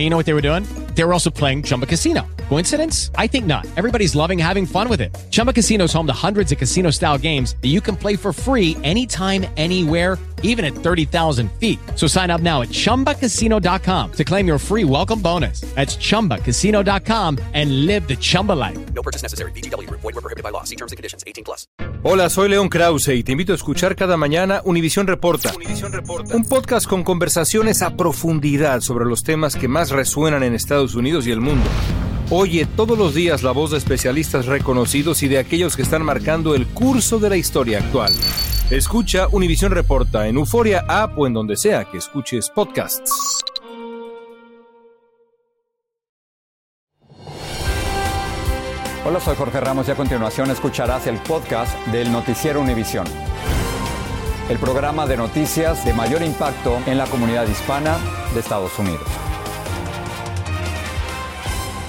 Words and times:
and 0.00 0.04
you 0.04 0.08
know 0.08 0.16
what 0.16 0.24
they 0.24 0.32
were 0.32 0.40
doing? 0.40 0.64
They 0.94 1.04
were 1.04 1.12
also 1.12 1.28
playing 1.28 1.62
Chumba 1.62 1.84
Casino. 1.84 2.26
Coincidence? 2.48 3.10
I 3.16 3.26
think 3.26 3.44
not. 3.44 3.66
Everybody's 3.76 4.14
loving 4.14 4.38
having 4.38 4.64
fun 4.64 4.88
with 4.88 5.02
it. 5.02 5.14
Chumba 5.30 5.52
Casino 5.52 5.84
is 5.84 5.92
home 5.92 6.06
to 6.06 6.12
hundreds 6.14 6.52
of 6.52 6.56
casino 6.58 6.88
style 6.90 7.18
games 7.18 7.54
that 7.60 7.68
you 7.68 7.82
can 7.82 7.96
play 7.96 8.16
for 8.16 8.32
free 8.32 8.78
anytime, 8.82 9.44
anywhere, 9.58 10.16
even 10.42 10.66
at 10.66 10.74
30,000 10.74 11.50
feet. 11.52 11.78
So 11.94 12.06
sign 12.06 12.30
up 12.30 12.42
now 12.42 12.60
at 12.60 12.68
chumbacasino.com 12.68 14.12
to 14.12 14.24
claim 14.24 14.46
your 14.46 14.58
free 14.58 14.84
welcome 14.84 15.22
bonus. 15.22 15.62
That's 15.74 15.96
chumbacasino.com 15.96 17.38
and 17.54 17.86
live 17.86 18.06
the 18.06 18.16
Chumba 18.16 18.52
life. 18.52 18.78
No 18.92 19.02
purchase 19.02 19.22
necessary. 19.22 19.52
BGW. 19.52 19.88
Void 19.90 20.14
were 20.14 20.20
prohibited 20.20 20.44
by 20.44 20.50
law. 20.50 20.64
See 20.64 20.76
terms 20.76 20.92
and 20.92 20.98
conditions. 20.98 21.24
18 21.26 21.44
plus. 21.44 21.66
Hola, 22.02 22.30
soy 22.30 22.48
León 22.48 22.68
Krause 22.68 23.14
y 23.14 23.22
te 23.22 23.32
invito 23.32 23.52
a 23.52 23.56
escuchar 23.56 23.94
cada 23.94 24.16
mañana 24.16 24.62
Univisión 24.64 25.06
Reporta. 25.06 25.52
Un 26.32 26.44
podcast 26.44 26.86
con 26.86 27.04
conversaciones 27.04 27.82
a 27.82 27.96
profundidad 27.96 28.80
sobre 28.80 29.04
los 29.04 29.22
temas 29.22 29.54
que 29.54 29.68
más 29.68 29.90
resuenan 29.90 30.42
en 30.42 30.54
Estados 30.54 30.94
Unidos 30.94 31.26
y 31.26 31.30
el 31.30 31.40
mundo. 31.40 31.68
Oye 32.32 32.64
todos 32.76 32.96
los 32.96 33.12
días 33.12 33.42
la 33.42 33.50
voz 33.50 33.72
de 33.72 33.78
especialistas 33.78 34.46
reconocidos 34.46 35.24
y 35.24 35.28
de 35.28 35.38
aquellos 35.38 35.74
que 35.74 35.82
están 35.82 36.04
marcando 36.04 36.54
el 36.54 36.64
curso 36.68 37.18
de 37.18 37.28
la 37.28 37.36
historia 37.36 37.80
actual. 37.80 38.12
Escucha 38.70 39.26
Univisión 39.32 39.72
Reporta 39.72 40.28
en 40.28 40.36
Euforia 40.36 40.84
App 40.86 41.18
o 41.18 41.26
en 41.26 41.32
donde 41.32 41.56
sea 41.56 41.86
que 41.86 41.98
escuches 41.98 42.48
podcasts. 42.48 43.42
Hola, 49.04 49.18
soy 49.18 49.34
Jorge 49.34 49.60
Ramos 49.60 49.88
y 49.88 49.90
a 49.90 49.96
continuación 49.96 50.52
escucharás 50.52 51.08
el 51.08 51.16
podcast 51.18 51.76
del 51.88 52.12
Noticiero 52.12 52.60
Univisión. 52.60 53.08
El 54.48 54.58
programa 54.58 55.04
de 55.04 55.16
noticias 55.16 55.84
de 55.84 55.94
mayor 55.94 56.22
impacto 56.22 56.78
en 56.86 56.96
la 56.96 57.06
comunidad 57.06 57.48
hispana 57.48 57.98
de 58.34 58.38
Estados 58.38 58.78
Unidos. 58.78 59.29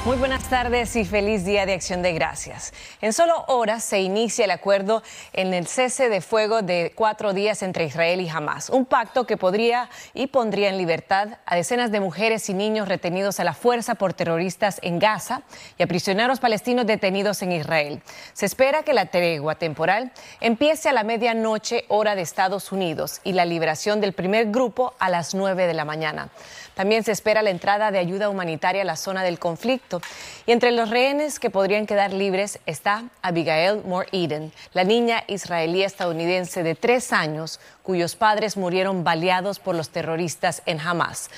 Muy 0.03 0.17
buenas 0.17 0.49
tardes 0.49 0.95
y 0.95 1.05
feliz 1.05 1.45
Día 1.45 1.67
de 1.67 1.73
Acción 1.73 2.01
de 2.01 2.11
Gracias. 2.13 2.73
En 3.01 3.13
solo 3.13 3.45
horas 3.47 3.83
se 3.83 4.01
inicia 4.01 4.45
el 4.45 4.51
acuerdo 4.51 5.03
en 5.31 5.53
el 5.53 5.67
cese 5.67 6.09
de 6.09 6.21
fuego 6.21 6.63
de 6.63 6.91
cuatro 6.95 7.33
días 7.33 7.61
entre 7.61 7.85
Israel 7.85 8.19
y 8.19 8.27
Hamas, 8.27 8.71
un 8.71 8.87
pacto 8.87 9.27
que 9.27 9.37
podría 9.37 9.91
y 10.15 10.25
pondría 10.25 10.69
en 10.69 10.79
libertad 10.79 11.37
a 11.45 11.55
decenas 11.55 11.91
de 11.91 11.99
mujeres 11.99 12.49
y 12.49 12.55
niños 12.55 12.87
retenidos 12.87 13.39
a 13.39 13.43
la 13.43 13.53
fuerza 13.53 13.93
por 13.93 14.13
terroristas 14.15 14.79
en 14.81 14.97
Gaza 14.97 15.43
y 15.77 15.83
a 15.83 15.87
prisioneros 15.87 16.39
palestinos 16.39 16.87
detenidos 16.87 17.43
en 17.43 17.51
Israel. 17.51 18.01
Se 18.33 18.47
espera 18.47 18.81
que 18.81 18.95
la 18.95 19.05
tregua 19.05 19.53
temporal 19.53 20.13
empiece 20.39 20.89
a 20.89 20.93
la 20.93 21.03
medianoche 21.03 21.85
hora 21.89 22.15
de 22.15 22.23
Estados 22.23 22.71
Unidos 22.71 23.21
y 23.23 23.33
la 23.33 23.45
liberación 23.45 24.01
del 24.01 24.13
primer 24.13 24.47
grupo 24.49 24.95
a 24.97 25.09
las 25.09 25.35
nueve 25.35 25.67
de 25.67 25.75
la 25.75 25.85
mañana. 25.85 26.29
También 26.75 27.03
se 27.03 27.11
espera 27.11 27.41
la 27.41 27.49
entrada 27.49 27.91
de 27.91 27.99
ayuda 27.99 28.29
humanitaria 28.29 28.81
a 28.81 28.85
la 28.85 28.95
zona 28.95 29.23
del 29.23 29.39
conflicto. 29.39 30.01
Y 30.45 30.51
entre 30.51 30.71
los 30.71 30.89
rehenes 30.89 31.39
que 31.39 31.49
podrían 31.49 31.85
quedar 31.85 32.13
libres 32.13 32.59
está 32.65 33.03
Abigail 33.21 33.81
Moore 33.85 34.09
Eden, 34.11 34.51
la 34.73 34.83
niña 34.83 35.23
israelí 35.27 35.83
estadounidense 35.83 36.63
de 36.63 36.75
tres 36.75 37.13
años 37.13 37.59
cuyos 37.83 38.15
padres 38.15 38.57
murieron 38.57 39.03
baleados 39.03 39.59
por 39.59 39.75
los 39.75 39.89
terroristas 39.89 40.61
en 40.65 40.79
Hamas. 40.79 41.29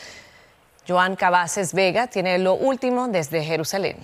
Joan 0.87 1.15
Cabaces 1.15 1.73
Vega 1.73 2.07
tiene 2.07 2.37
lo 2.37 2.55
último 2.55 3.07
desde 3.07 3.43
Jerusalén. 3.43 3.97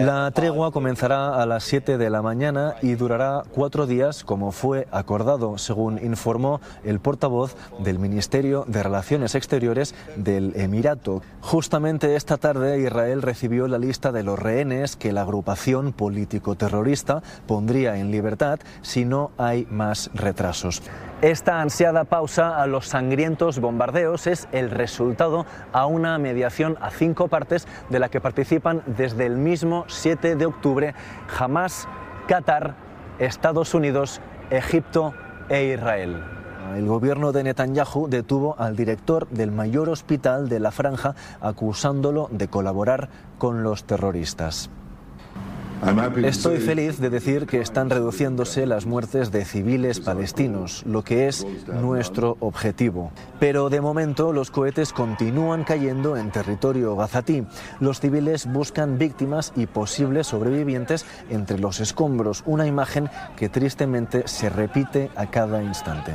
La 0.00 0.30
tregua 0.30 0.70
comenzará 0.70 1.42
a 1.42 1.44
las 1.44 1.64
7 1.64 1.98
de 1.98 2.08
la 2.08 2.22
mañana 2.22 2.76
y 2.80 2.94
durará 2.94 3.42
cuatro 3.52 3.86
días, 3.86 4.24
como 4.24 4.50
fue 4.50 4.86
acordado, 4.90 5.58
según 5.58 5.98
informó 6.02 6.60
el 6.84 7.00
portavoz 7.00 7.54
del 7.80 7.98
Ministerio 7.98 8.64
de 8.66 8.82
Relaciones 8.82 9.34
Exteriores 9.34 9.94
del 10.16 10.54
Emirato. 10.56 11.22
Justamente 11.42 12.16
esta 12.16 12.38
tarde 12.38 12.80
Israel 12.80 13.20
recibió 13.20 13.68
la 13.68 13.78
lista 13.78 14.10
de 14.10 14.22
los 14.22 14.38
rehenes 14.38 14.96
que 14.96 15.12
la 15.12 15.22
agrupación 15.22 15.92
político-terrorista 15.92 17.22
pondría 17.46 17.98
en 17.98 18.10
libertad 18.10 18.60
si 18.80 19.04
no 19.04 19.32
hay 19.36 19.66
más 19.70 20.10
retrasos. 20.14 20.82
Esta 21.20 21.60
ansiada 21.60 22.04
pausa 22.04 22.62
a 22.62 22.66
los 22.66 22.88
sangrientos 22.88 23.58
bombardeos 23.58 24.26
es 24.26 24.48
el 24.52 24.70
resultado 24.70 25.46
a 25.72 25.86
una 25.86 26.18
mediación 26.18 26.76
a 26.80 26.90
cinco 26.90 27.28
partes 27.28 27.66
de 27.88 27.98
la 27.98 28.08
que 28.08 28.20
participan 28.20 28.82
desde 28.86 29.26
el 29.26 29.36
mismo 29.36 29.84
7 29.88 30.36
de 30.36 30.46
octubre 30.46 30.94
Hamas, 31.38 31.88
Qatar, 32.28 32.74
Estados 33.18 33.74
Unidos, 33.74 34.20
Egipto 34.50 35.14
e 35.48 35.74
Israel. 35.74 36.22
El 36.76 36.86
gobierno 36.86 37.32
de 37.32 37.44
Netanyahu 37.44 38.08
detuvo 38.08 38.56
al 38.58 38.74
director 38.74 39.28
del 39.28 39.52
mayor 39.52 39.88
hospital 39.88 40.48
de 40.48 40.60
la 40.60 40.70
franja 40.70 41.14
acusándolo 41.40 42.28
de 42.32 42.48
colaborar 42.48 43.10
con 43.38 43.62
los 43.62 43.84
terroristas. 43.84 44.70
Estoy 46.24 46.58
feliz 46.58 46.98
de 46.98 47.10
decir 47.10 47.46
que 47.46 47.60
están 47.60 47.90
reduciéndose 47.90 48.66
las 48.66 48.86
muertes 48.86 49.30
de 49.30 49.44
civiles 49.44 50.00
palestinos, 50.00 50.82
lo 50.86 51.04
que 51.04 51.28
es 51.28 51.46
nuestro 51.66 52.36
objetivo. 52.40 53.12
Pero 53.38 53.68
de 53.68 53.80
momento 53.80 54.32
los 54.32 54.50
cohetes 54.50 54.92
continúan 54.92 55.64
cayendo 55.64 56.16
en 56.16 56.30
territorio 56.30 56.96
gazatí. 56.96 57.44
Los 57.80 58.00
civiles 58.00 58.46
buscan 58.50 58.96
víctimas 58.96 59.52
y 59.56 59.66
posibles 59.66 60.28
sobrevivientes 60.28 61.04
entre 61.28 61.58
los 61.58 61.80
escombros, 61.80 62.42
una 62.46 62.66
imagen 62.66 63.10
que 63.36 63.50
tristemente 63.50 64.26
se 64.26 64.48
repite 64.48 65.10
a 65.16 65.26
cada 65.30 65.62
instante. 65.62 66.12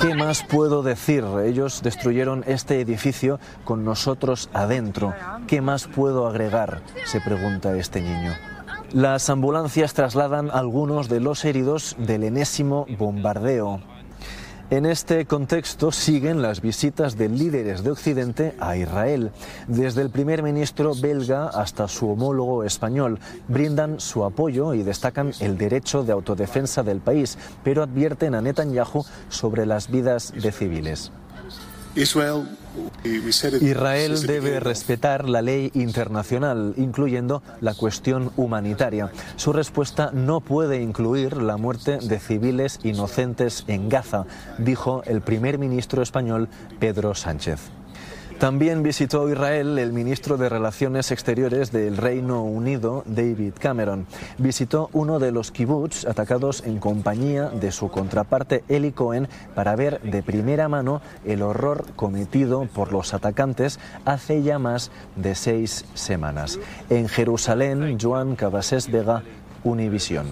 ¿Qué 0.00 0.14
más 0.14 0.42
puedo 0.44 0.82
decir? 0.82 1.24
Ellos 1.44 1.82
destruyeron 1.82 2.44
este 2.46 2.80
edificio 2.80 3.38
con 3.64 3.84
nosotros 3.84 4.50
adentro. 4.52 5.14
¿Qué 5.46 5.60
más 5.60 5.86
puedo 5.86 6.26
agregar? 6.26 6.82
Se 7.04 7.20
pregunta 7.20 7.76
este 7.76 8.00
niño. 8.00 8.32
Las 8.92 9.28
ambulancias 9.30 9.94
trasladan 9.94 10.50
algunos 10.50 11.08
de 11.08 11.20
los 11.20 11.44
heridos 11.44 11.96
del 11.98 12.24
enésimo 12.24 12.86
bombardeo. 12.98 13.80
En 14.68 14.84
este 14.84 15.26
contexto 15.26 15.92
siguen 15.92 16.42
las 16.42 16.60
visitas 16.60 17.16
de 17.16 17.28
líderes 17.28 17.84
de 17.84 17.92
Occidente 17.92 18.56
a 18.58 18.76
Israel. 18.76 19.30
Desde 19.68 20.02
el 20.02 20.10
primer 20.10 20.42
ministro 20.42 20.92
belga 21.00 21.46
hasta 21.46 21.86
su 21.86 22.10
homólogo 22.10 22.64
español, 22.64 23.20
brindan 23.46 24.00
su 24.00 24.24
apoyo 24.24 24.74
y 24.74 24.82
destacan 24.82 25.30
el 25.38 25.56
derecho 25.56 26.02
de 26.02 26.12
autodefensa 26.12 26.82
del 26.82 26.98
país, 26.98 27.38
pero 27.62 27.84
advierten 27.84 28.34
a 28.34 28.40
Netanyahu 28.40 29.04
sobre 29.28 29.66
las 29.66 29.88
vidas 29.88 30.32
de 30.32 30.50
civiles. 30.50 31.12
Israel 31.96 32.46
debe 34.26 34.60
respetar 34.60 35.28
la 35.28 35.40
ley 35.40 35.70
internacional, 35.74 36.74
incluyendo 36.76 37.42
la 37.60 37.74
cuestión 37.74 38.32
humanitaria. 38.36 39.10
Su 39.36 39.54
respuesta 39.54 40.10
no 40.12 40.40
puede 40.40 40.82
incluir 40.82 41.38
la 41.38 41.56
muerte 41.56 41.98
de 41.98 42.18
civiles 42.18 42.80
inocentes 42.82 43.64
en 43.66 43.88
Gaza, 43.88 44.26
dijo 44.58 45.02
el 45.06 45.22
primer 45.22 45.58
ministro 45.58 46.02
español 46.02 46.50
Pedro 46.78 47.14
Sánchez. 47.14 47.60
También 48.38 48.82
visitó 48.82 49.30
Israel 49.30 49.78
el 49.78 49.94
ministro 49.94 50.36
de 50.36 50.50
Relaciones 50.50 51.10
Exteriores 51.10 51.72
del 51.72 51.96
Reino 51.96 52.42
Unido, 52.42 53.02
David 53.06 53.54
Cameron. 53.58 54.06
Visitó 54.36 54.90
uno 54.92 55.18
de 55.18 55.32
los 55.32 55.50
kibbutz 55.50 56.04
atacados 56.04 56.62
en 56.66 56.78
compañía 56.78 57.48
de 57.48 57.72
su 57.72 57.90
contraparte 57.90 58.62
Eli 58.68 58.92
Cohen 58.92 59.26
para 59.54 59.74
ver 59.74 60.02
de 60.02 60.22
primera 60.22 60.68
mano 60.68 61.00
el 61.24 61.40
horror 61.40 61.86
cometido 61.96 62.66
por 62.66 62.92
los 62.92 63.14
atacantes 63.14 63.80
hace 64.04 64.42
ya 64.42 64.58
más 64.58 64.90
de 65.16 65.34
seis 65.34 65.86
semanas. 65.94 66.58
En 66.90 67.08
Jerusalén, 67.08 67.98
Joan 67.98 68.36
Cabasés 68.36 68.90
Vega, 68.90 69.22
Univisión. 69.64 70.26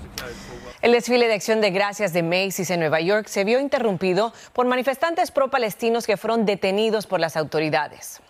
El 0.84 0.92
desfile 0.92 1.28
de 1.28 1.32
acción 1.32 1.62
de 1.62 1.70
gracias 1.70 2.12
de 2.12 2.22
Macy's 2.22 2.68
en 2.68 2.80
Nueva 2.80 3.00
York 3.00 3.26
se 3.26 3.44
vio 3.44 3.58
interrumpido 3.58 4.34
por 4.52 4.66
manifestantes 4.66 5.30
pro-palestinos 5.30 6.06
que 6.06 6.18
fueron 6.18 6.44
detenidos 6.44 7.06
por 7.06 7.20
las 7.20 7.38
autoridades. 7.38 8.20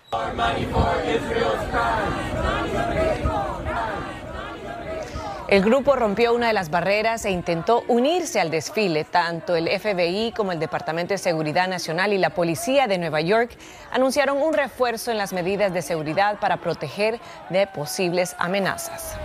El 5.48 5.64
grupo 5.64 5.96
rompió 5.96 6.32
una 6.32 6.46
de 6.46 6.52
las 6.52 6.70
barreras 6.70 7.24
e 7.24 7.32
intentó 7.32 7.82
unirse 7.88 8.40
al 8.40 8.52
desfile. 8.52 9.02
Tanto 9.02 9.56
el 9.56 9.68
FBI 9.68 10.30
como 10.30 10.52
el 10.52 10.60
Departamento 10.60 11.12
de 11.12 11.18
Seguridad 11.18 11.66
Nacional 11.66 12.12
y 12.12 12.18
la 12.18 12.30
Policía 12.30 12.86
de 12.86 12.98
Nueva 12.98 13.20
York 13.20 13.50
anunciaron 13.90 14.40
un 14.40 14.54
refuerzo 14.54 15.10
en 15.10 15.18
las 15.18 15.32
medidas 15.32 15.74
de 15.74 15.82
seguridad 15.82 16.38
para 16.38 16.58
proteger 16.58 17.18
de 17.50 17.66
posibles 17.66 18.36
amenazas. 18.38 19.16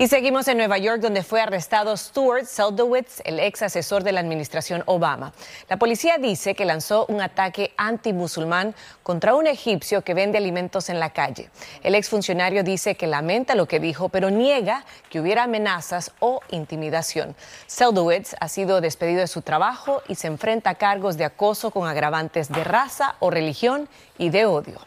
Y 0.00 0.06
seguimos 0.06 0.46
en 0.46 0.58
Nueva 0.58 0.78
York, 0.78 1.00
donde 1.00 1.24
fue 1.24 1.40
arrestado 1.40 1.96
Stuart 1.96 2.44
Seldowitz, 2.44 3.20
el 3.24 3.40
ex 3.40 3.62
asesor 3.62 4.04
de 4.04 4.12
la 4.12 4.20
administración 4.20 4.84
Obama. 4.86 5.32
La 5.68 5.76
policía 5.76 6.18
dice 6.18 6.54
que 6.54 6.64
lanzó 6.64 7.04
un 7.08 7.20
ataque 7.20 7.74
antimusulmán 7.76 8.76
contra 9.02 9.34
un 9.34 9.48
egipcio 9.48 10.02
que 10.02 10.14
vende 10.14 10.38
alimentos 10.38 10.88
en 10.88 11.00
la 11.00 11.10
calle. 11.10 11.50
El 11.82 11.96
ex 11.96 12.08
funcionario 12.08 12.62
dice 12.62 12.94
que 12.94 13.08
lamenta 13.08 13.56
lo 13.56 13.66
que 13.66 13.80
dijo, 13.80 14.08
pero 14.08 14.30
niega 14.30 14.84
que 15.10 15.18
hubiera 15.18 15.42
amenazas 15.42 16.12
o 16.20 16.42
intimidación. 16.50 17.34
Seldowitz 17.66 18.36
ha 18.38 18.46
sido 18.46 18.80
despedido 18.80 19.18
de 19.22 19.26
su 19.26 19.42
trabajo 19.42 20.04
y 20.06 20.14
se 20.14 20.28
enfrenta 20.28 20.70
a 20.70 20.74
cargos 20.76 21.16
de 21.16 21.24
acoso 21.24 21.72
con 21.72 21.88
agravantes 21.88 22.52
de 22.52 22.62
raza 22.62 23.16
o 23.18 23.30
religión 23.30 23.88
y 24.16 24.30
de 24.30 24.46
odio. 24.46 24.78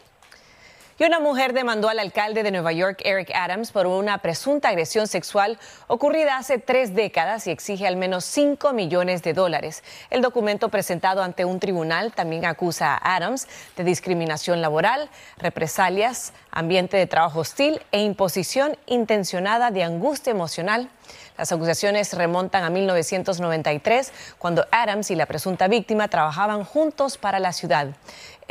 Y 1.01 1.03
una 1.03 1.19
mujer 1.19 1.53
demandó 1.53 1.89
al 1.89 1.97
alcalde 1.97 2.43
de 2.43 2.51
Nueva 2.51 2.73
York, 2.73 3.01
Eric 3.03 3.31
Adams, 3.33 3.71
por 3.71 3.87
una 3.87 4.19
presunta 4.19 4.69
agresión 4.69 5.07
sexual 5.07 5.57
ocurrida 5.87 6.37
hace 6.37 6.59
tres 6.59 6.93
décadas 6.93 7.47
y 7.47 7.49
exige 7.49 7.87
al 7.87 7.95
menos 7.95 8.23
5 8.25 8.71
millones 8.71 9.23
de 9.23 9.33
dólares. 9.33 9.83
El 10.11 10.21
documento 10.21 10.69
presentado 10.69 11.23
ante 11.23 11.43
un 11.43 11.59
tribunal 11.59 12.13
también 12.13 12.45
acusa 12.45 12.93
a 12.93 13.15
Adams 13.15 13.47
de 13.75 13.83
discriminación 13.83 14.61
laboral, 14.61 15.09
represalias, 15.37 16.33
ambiente 16.51 16.97
de 16.97 17.07
trabajo 17.07 17.39
hostil 17.39 17.81
e 17.91 18.03
imposición 18.03 18.77
intencionada 18.85 19.71
de 19.71 19.83
angustia 19.83 20.29
emocional. 20.29 20.87
Las 21.35 21.51
acusaciones 21.51 22.13
remontan 22.13 22.63
a 22.63 22.69
1993, 22.69 24.13
cuando 24.37 24.67
Adams 24.69 25.09
y 25.09 25.15
la 25.15 25.25
presunta 25.25 25.67
víctima 25.67 26.07
trabajaban 26.09 26.63
juntos 26.63 27.17
para 27.17 27.39
la 27.39 27.53
ciudad. 27.53 27.87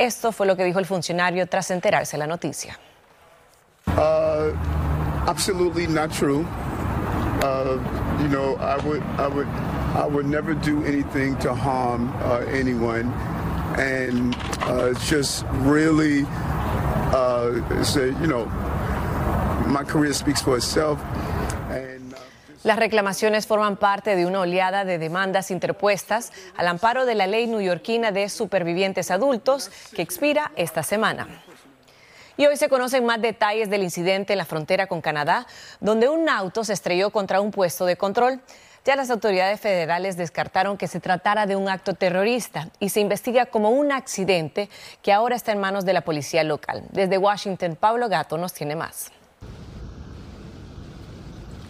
Esto 0.01 0.31
fue 0.31 0.47
lo 0.47 0.57
que 0.57 0.63
dijo 0.63 0.79
el 0.79 0.87
funcionario 0.87 1.45
tras 1.45 1.69
enterarse 1.69 2.17
la 2.17 2.25
noticia. 2.25 2.79
Uh, 3.85 4.51
absolutely 5.27 5.85
not 5.85 6.11
true. 6.11 6.43
Uh, 7.43 7.77
you 8.19 8.27
know, 8.27 8.55
I 8.55 8.77
would, 8.83 9.03
I 9.19 9.27
would, 9.27 9.47
I 9.93 10.07
would 10.07 10.25
never 10.25 10.55
do 10.55 10.83
anything 10.85 11.37
to 11.41 11.53
harm 11.53 12.11
uh, 12.23 12.39
anyone, 12.49 13.13
and 13.77 14.35
uh, 14.67 14.89
it's 14.89 15.07
just 15.07 15.45
really, 15.61 16.25
uh, 17.13 17.61
you 18.19 18.27
know, 18.27 18.45
my 19.67 19.83
career 19.83 20.13
speaks 20.13 20.41
for 20.41 20.57
itself. 20.57 20.99
Las 22.63 22.77
reclamaciones 22.77 23.47
forman 23.47 23.75
parte 23.75 24.15
de 24.15 24.27
una 24.27 24.41
oleada 24.41 24.85
de 24.85 24.99
demandas 24.99 25.49
interpuestas 25.49 26.31
al 26.55 26.67
amparo 26.67 27.07
de 27.07 27.15
la 27.15 27.25
ley 27.25 27.47
neoyorquina 27.47 28.11
de 28.11 28.29
supervivientes 28.29 29.09
adultos 29.09 29.71
que 29.95 30.03
expira 30.03 30.51
esta 30.55 30.83
semana. 30.83 31.27
Y 32.37 32.45
hoy 32.45 32.57
se 32.57 32.69
conocen 32.69 33.03
más 33.03 33.19
detalles 33.19 33.71
del 33.71 33.81
incidente 33.81 34.33
en 34.33 34.37
la 34.37 34.45
frontera 34.45 34.85
con 34.85 35.01
Canadá, 35.01 35.47
donde 35.79 36.07
un 36.07 36.29
auto 36.29 36.63
se 36.63 36.73
estrelló 36.73 37.09
contra 37.09 37.41
un 37.41 37.49
puesto 37.49 37.85
de 37.85 37.97
control. 37.97 38.41
Ya 38.85 38.95
las 38.95 39.09
autoridades 39.09 39.59
federales 39.59 40.15
descartaron 40.15 40.77
que 40.77 40.87
se 40.87 40.99
tratara 40.99 41.47
de 41.47 41.55
un 41.55 41.67
acto 41.67 41.95
terrorista 41.95 42.69
y 42.79 42.89
se 42.89 42.99
investiga 42.99 43.47
como 43.47 43.71
un 43.71 43.91
accidente 43.91 44.69
que 45.01 45.11
ahora 45.11 45.35
está 45.35 45.51
en 45.51 45.59
manos 45.59 45.83
de 45.83 45.93
la 45.93 46.01
policía 46.01 46.43
local. 46.43 46.83
Desde 46.91 47.17
Washington, 47.17 47.75
Pablo 47.75 48.07
Gato 48.07 48.37
nos 48.37 48.53
tiene 48.53 48.75
más. 48.75 49.11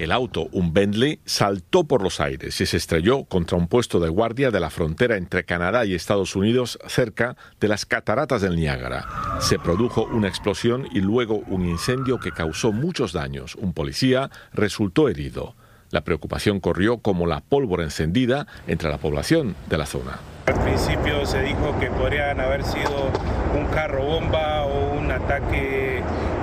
El 0.01 0.11
auto, 0.11 0.49
un 0.51 0.73
Bentley, 0.73 1.19
saltó 1.25 1.83
por 1.83 2.01
los 2.01 2.21
aires 2.21 2.59
y 2.59 2.65
se 2.65 2.77
estrelló 2.77 3.25
contra 3.25 3.55
un 3.55 3.67
puesto 3.67 3.99
de 3.99 4.09
guardia 4.09 4.49
de 4.49 4.59
la 4.59 4.71
frontera 4.71 5.15
entre 5.15 5.43
Canadá 5.43 5.85
y 5.85 5.93
Estados 5.93 6.35
Unidos 6.35 6.79
cerca 6.87 7.37
de 7.59 7.67
las 7.67 7.85
cataratas 7.85 8.41
del 8.41 8.55
Niágara. 8.55 9.05
Se 9.41 9.59
produjo 9.59 10.05
una 10.05 10.27
explosión 10.27 10.87
y 10.91 11.01
luego 11.01 11.43
un 11.45 11.69
incendio 11.69 12.19
que 12.19 12.31
causó 12.31 12.71
muchos 12.71 13.13
daños. 13.13 13.53
Un 13.53 13.73
policía 13.73 14.31
resultó 14.53 15.07
herido. 15.07 15.55
La 15.91 16.03
preocupación 16.03 16.61
corrió 16.61 16.97
como 16.97 17.27
la 17.27 17.41
pólvora 17.41 17.83
encendida 17.83 18.47
entre 18.65 18.89
la 18.89 18.97
población 18.97 19.55
de 19.69 19.77
la 19.77 19.85
zona. 19.85 20.17
Al 20.47 20.59
principio 20.63 21.27
se 21.27 21.43
dijo 21.43 21.77
que 21.79 21.91
podrían 21.91 22.39
haber 22.39 22.63
sido 22.63 23.11
un 23.55 23.67
carro 23.67 24.03
bomba 24.03 24.63
o 24.63 24.97
un 24.97 25.11
ataque 25.11 25.90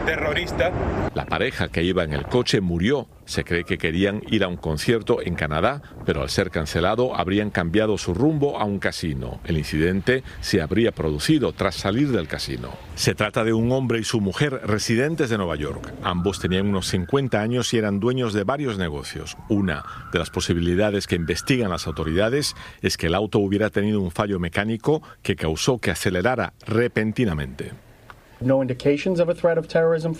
terrorista. 0.08 0.72
La 1.14 1.26
pareja 1.26 1.68
que 1.68 1.82
iba 1.82 2.02
en 2.02 2.14
el 2.14 2.24
coche 2.24 2.62
murió. 2.62 3.08
Se 3.26 3.44
cree 3.44 3.64
que 3.64 3.76
querían 3.76 4.22
ir 4.30 4.42
a 4.42 4.48
un 4.48 4.56
concierto 4.56 5.20
en 5.20 5.34
Canadá, 5.34 5.82
pero 6.06 6.22
al 6.22 6.30
ser 6.30 6.50
cancelado 6.50 7.14
habrían 7.14 7.50
cambiado 7.50 7.98
su 7.98 8.14
rumbo 8.14 8.58
a 8.58 8.64
un 8.64 8.78
casino. 8.78 9.38
El 9.44 9.58
incidente 9.58 10.22
se 10.40 10.62
habría 10.62 10.92
producido 10.92 11.52
tras 11.52 11.74
salir 11.74 12.08
del 12.08 12.26
casino. 12.26 12.70
Se 12.94 13.14
trata 13.14 13.44
de 13.44 13.52
un 13.52 13.70
hombre 13.70 13.98
y 13.98 14.04
su 14.04 14.22
mujer 14.22 14.62
residentes 14.64 15.28
de 15.28 15.36
Nueva 15.36 15.56
York. 15.56 15.92
Ambos 16.02 16.40
tenían 16.40 16.68
unos 16.68 16.86
50 16.86 17.42
años 17.42 17.74
y 17.74 17.76
eran 17.76 18.00
dueños 18.00 18.32
de 18.32 18.44
varios 18.44 18.78
negocios. 18.78 19.36
Una 19.50 19.84
de 20.10 20.20
las 20.20 20.30
posibilidades 20.30 21.06
que 21.06 21.16
investigan 21.16 21.68
las 21.68 21.86
autoridades 21.86 22.56
es 22.80 22.96
que 22.96 23.08
el 23.08 23.14
auto 23.14 23.40
hubiera 23.40 23.68
tenido 23.68 24.00
un 24.00 24.10
fallo 24.10 24.38
mecánico 24.38 25.02
que 25.20 25.36
causó 25.36 25.78
que 25.78 25.90
acelerara 25.90 26.54
repentinamente. 26.66 27.87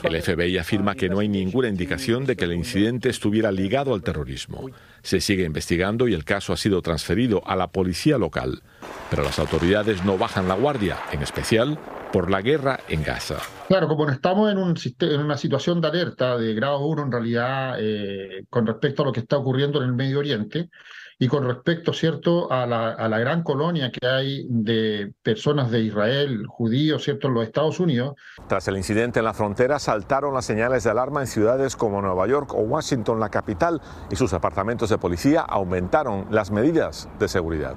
El 0.02 0.22
FBI 0.22 0.58
afirma 0.58 0.94
que 0.94 1.08
no 1.08 1.20
hay 1.20 1.28
ninguna 1.28 1.68
indicación 1.68 2.24
de 2.24 2.36
que 2.36 2.44
el 2.44 2.52
incidente 2.52 3.08
estuviera 3.08 3.52
ligado 3.52 3.94
al 3.94 4.02
terrorismo. 4.02 4.68
Se 5.02 5.20
sigue 5.20 5.44
investigando 5.44 6.08
y 6.08 6.14
el 6.14 6.24
caso 6.24 6.52
ha 6.52 6.56
sido 6.56 6.82
transferido 6.82 7.42
a 7.46 7.54
la 7.54 7.68
policía 7.68 8.18
local. 8.18 8.62
Pero 9.10 9.22
las 9.22 9.38
autoridades 9.38 10.04
no 10.04 10.18
bajan 10.18 10.48
la 10.48 10.54
guardia, 10.54 10.96
en 11.12 11.22
especial 11.22 11.78
por 12.12 12.30
la 12.30 12.42
guerra 12.42 12.80
en 12.88 13.04
Gaza. 13.04 13.36
Claro, 13.68 13.86
como 13.86 14.08
estamos 14.08 14.50
en, 14.50 14.58
una 14.58 15.36
situación 15.36 15.80
de 15.80 15.88
alerta 15.88 16.36
de 16.36 16.54
grado 16.54 16.84
1 16.86 17.02
en 17.02 17.12
realidad 17.12 17.76
eh, 17.78 18.44
con 18.50 18.66
respecto 18.66 19.02
a 19.02 19.06
lo 19.06 19.12
que 19.12 19.20
está 19.20 19.36
ocurriendo 19.36 19.80
en 19.80 19.88
el 19.88 19.94
Medio 19.94 20.18
Oriente, 20.18 20.70
y 21.18 21.26
con 21.26 21.44
respecto, 21.44 21.92
¿cierto?, 21.92 22.50
a 22.52 22.66
la, 22.66 22.90
a 22.90 23.08
la, 23.08 23.18
gran 23.18 23.42
colonia 23.42 23.90
que 23.90 24.06
hay 24.06 24.46
de 24.48 25.12
personas 25.22 25.70
de 25.70 25.80
Israel, 25.80 26.46
judíos, 26.46 27.02
¿cierto?, 27.02 27.26
en 27.26 27.34
los 27.34 27.44
Estados 27.44 27.80
Unidos. 27.80 28.14
Tras 28.46 28.68
el 28.68 28.76
incidente 28.76 29.18
en 29.18 29.24
la 29.24 29.34
frontera, 29.34 29.80
saltaron 29.80 30.32
las 30.32 30.44
señales 30.44 30.84
de 30.84 30.90
alarma 30.90 31.20
en 31.20 31.26
ciudades 31.26 31.74
como 31.74 32.00
Nueva 32.00 32.28
York 32.28 32.54
o 32.54 32.60
Washington, 32.60 33.18
la 33.18 33.30
capital, 33.30 33.80
y 34.10 34.16
sus 34.16 34.32
apartamentos 34.32 34.90
de 34.90 34.98
policía 34.98 35.40
aumentaron 35.40 36.26
las 36.30 36.52
medidas 36.52 37.08
de 37.18 37.26
seguridad. 37.26 37.74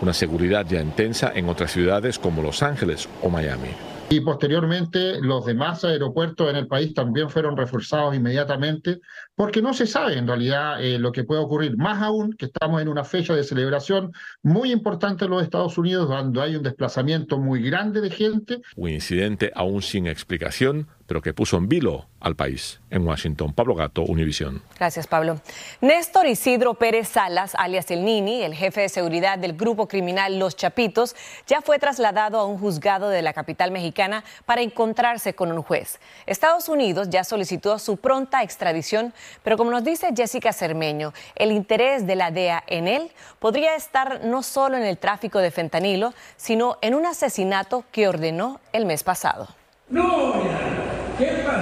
Una 0.00 0.12
seguridad 0.12 0.66
ya 0.66 0.80
intensa 0.80 1.30
en 1.34 1.48
otras 1.48 1.70
ciudades 1.70 2.18
como 2.18 2.42
Los 2.42 2.62
Ángeles 2.62 3.08
o 3.22 3.28
Miami. 3.28 3.70
Y 4.12 4.22
posteriormente 4.22 5.20
los 5.20 5.46
demás 5.46 5.84
aeropuertos 5.84 6.50
en 6.50 6.56
el 6.56 6.66
país 6.66 6.94
también 6.94 7.30
fueron 7.30 7.56
reforzados 7.56 8.12
inmediatamente 8.12 8.98
porque 9.36 9.62
no 9.62 9.72
se 9.72 9.86
sabe 9.86 10.18
en 10.18 10.26
realidad 10.26 10.82
eh, 10.82 10.98
lo 10.98 11.12
que 11.12 11.22
puede 11.22 11.40
ocurrir. 11.40 11.76
Más 11.76 12.02
aún 12.02 12.32
que 12.32 12.46
estamos 12.46 12.82
en 12.82 12.88
una 12.88 13.04
fecha 13.04 13.36
de 13.36 13.44
celebración 13.44 14.10
muy 14.42 14.72
importante 14.72 15.26
en 15.26 15.30
los 15.30 15.44
Estados 15.44 15.78
Unidos 15.78 16.08
donde 16.08 16.42
hay 16.42 16.56
un 16.56 16.64
desplazamiento 16.64 17.38
muy 17.38 17.62
grande 17.62 18.00
de 18.00 18.10
gente. 18.10 18.60
Un 18.74 18.90
incidente 18.90 19.52
aún 19.54 19.80
sin 19.80 20.08
explicación 20.08 20.88
pero 21.10 21.20
que 21.20 21.34
puso 21.34 21.56
en 21.56 21.68
vilo 21.68 22.06
al 22.20 22.36
país. 22.36 22.78
En 22.88 23.04
Washington, 23.04 23.52
Pablo 23.52 23.74
Gato, 23.74 24.02
Univisión. 24.02 24.62
Gracias, 24.78 25.08
Pablo. 25.08 25.40
Néstor 25.80 26.28
Isidro 26.28 26.74
Pérez 26.74 27.08
Salas, 27.08 27.56
alias 27.56 27.90
El 27.90 28.04
Nini, 28.04 28.44
el 28.44 28.54
jefe 28.54 28.82
de 28.82 28.88
seguridad 28.88 29.36
del 29.36 29.54
grupo 29.54 29.88
criminal 29.88 30.38
Los 30.38 30.54
Chapitos, 30.54 31.16
ya 31.48 31.62
fue 31.62 31.80
trasladado 31.80 32.38
a 32.38 32.46
un 32.46 32.58
juzgado 32.58 33.08
de 33.08 33.22
la 33.22 33.32
capital 33.32 33.72
mexicana 33.72 34.22
para 34.46 34.62
encontrarse 34.62 35.34
con 35.34 35.50
un 35.50 35.62
juez. 35.62 35.98
Estados 36.26 36.68
Unidos 36.68 37.10
ya 37.10 37.24
solicitó 37.24 37.80
su 37.80 37.96
pronta 37.96 38.44
extradición, 38.44 39.12
pero 39.42 39.56
como 39.56 39.72
nos 39.72 39.82
dice 39.82 40.10
Jessica 40.16 40.52
Cermeño, 40.52 41.12
el 41.34 41.50
interés 41.50 42.06
de 42.06 42.14
la 42.14 42.30
DEA 42.30 42.62
en 42.68 42.86
él 42.86 43.10
podría 43.40 43.74
estar 43.74 44.24
no 44.24 44.44
solo 44.44 44.76
en 44.76 44.84
el 44.84 44.96
tráfico 44.96 45.40
de 45.40 45.50
fentanilo, 45.50 46.14
sino 46.36 46.78
en 46.82 46.94
un 46.94 47.04
asesinato 47.04 47.82
que 47.90 48.06
ordenó 48.06 48.60
el 48.72 48.86
mes 48.86 49.02
pasado. 49.02 49.48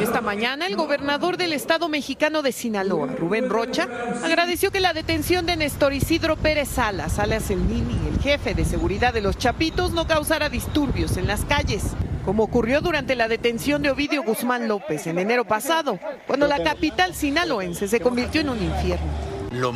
Esta 0.01 0.21
mañana, 0.21 0.67
el 0.67 0.77
gobernador 0.77 1.37
del 1.37 1.53
estado 1.53 1.89
mexicano 1.89 2.43
de 2.43 2.53
Sinaloa, 2.53 3.09
Rubén 3.09 3.49
Rocha, 3.49 3.89
agradeció 4.23 4.71
que 4.71 4.81
la 4.81 4.93
detención 4.93 5.47
de 5.47 5.57
Néstor 5.57 5.93
Isidro 5.93 6.37
Pérez 6.37 6.69
Salas, 6.69 7.19
alias 7.19 7.51
el 7.51 7.67
Nini, 7.69 7.99
el 8.13 8.21
jefe 8.21 8.55
de 8.55 8.65
seguridad 8.65 9.13
de 9.13 9.21
los 9.21 9.37
Chapitos, 9.37 9.93
no 9.93 10.07
causara 10.07 10.49
disturbios 10.49 11.17
en 11.17 11.27
las 11.27 11.45
calles, 11.45 11.83
como 12.25 12.45
ocurrió 12.45 12.81
durante 12.81 13.17
la 13.17 13.27
detención 13.27 13.83
de 13.83 13.91
Ovidio 13.91 14.23
Guzmán 14.23 14.69
López 14.69 15.07
en 15.07 15.19
enero 15.19 15.45
pasado, 15.45 15.99
cuando 16.27 16.47
la 16.47 16.63
capital 16.63 17.15
sinaloense 17.15 17.89
se 17.89 18.01
convirtió 18.01 18.41
en 18.41 18.51
un 18.51 18.63
infierno. 18.63 19.07
Lo 19.51 19.73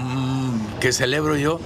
que 0.81 0.93
celebro 0.93 1.37
yo 1.37 1.59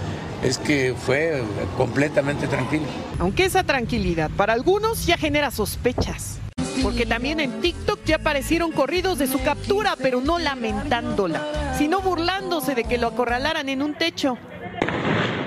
es 0.42 0.58
que 0.58 0.94
fue 0.96 1.42
completamente 1.76 2.46
tranquilo. 2.46 2.84
Aunque 3.18 3.44
esa 3.44 3.64
tranquilidad 3.64 4.30
para 4.36 4.52
algunos 4.52 5.04
ya 5.06 5.18
genera 5.18 5.50
sospechas. 5.50 6.38
Porque 6.82 7.06
también 7.06 7.40
en 7.40 7.60
TikTok 7.60 8.00
ya 8.04 8.16
aparecieron 8.16 8.72
corridos 8.72 9.18
de 9.18 9.26
su 9.26 9.42
captura, 9.42 9.96
pero 10.00 10.20
no 10.20 10.38
lamentándola, 10.38 11.74
sino 11.76 12.00
burlándose 12.00 12.74
de 12.74 12.84
que 12.84 12.98
lo 12.98 13.08
acorralaran 13.08 13.68
en 13.68 13.82
un 13.82 13.94
techo 13.94 14.38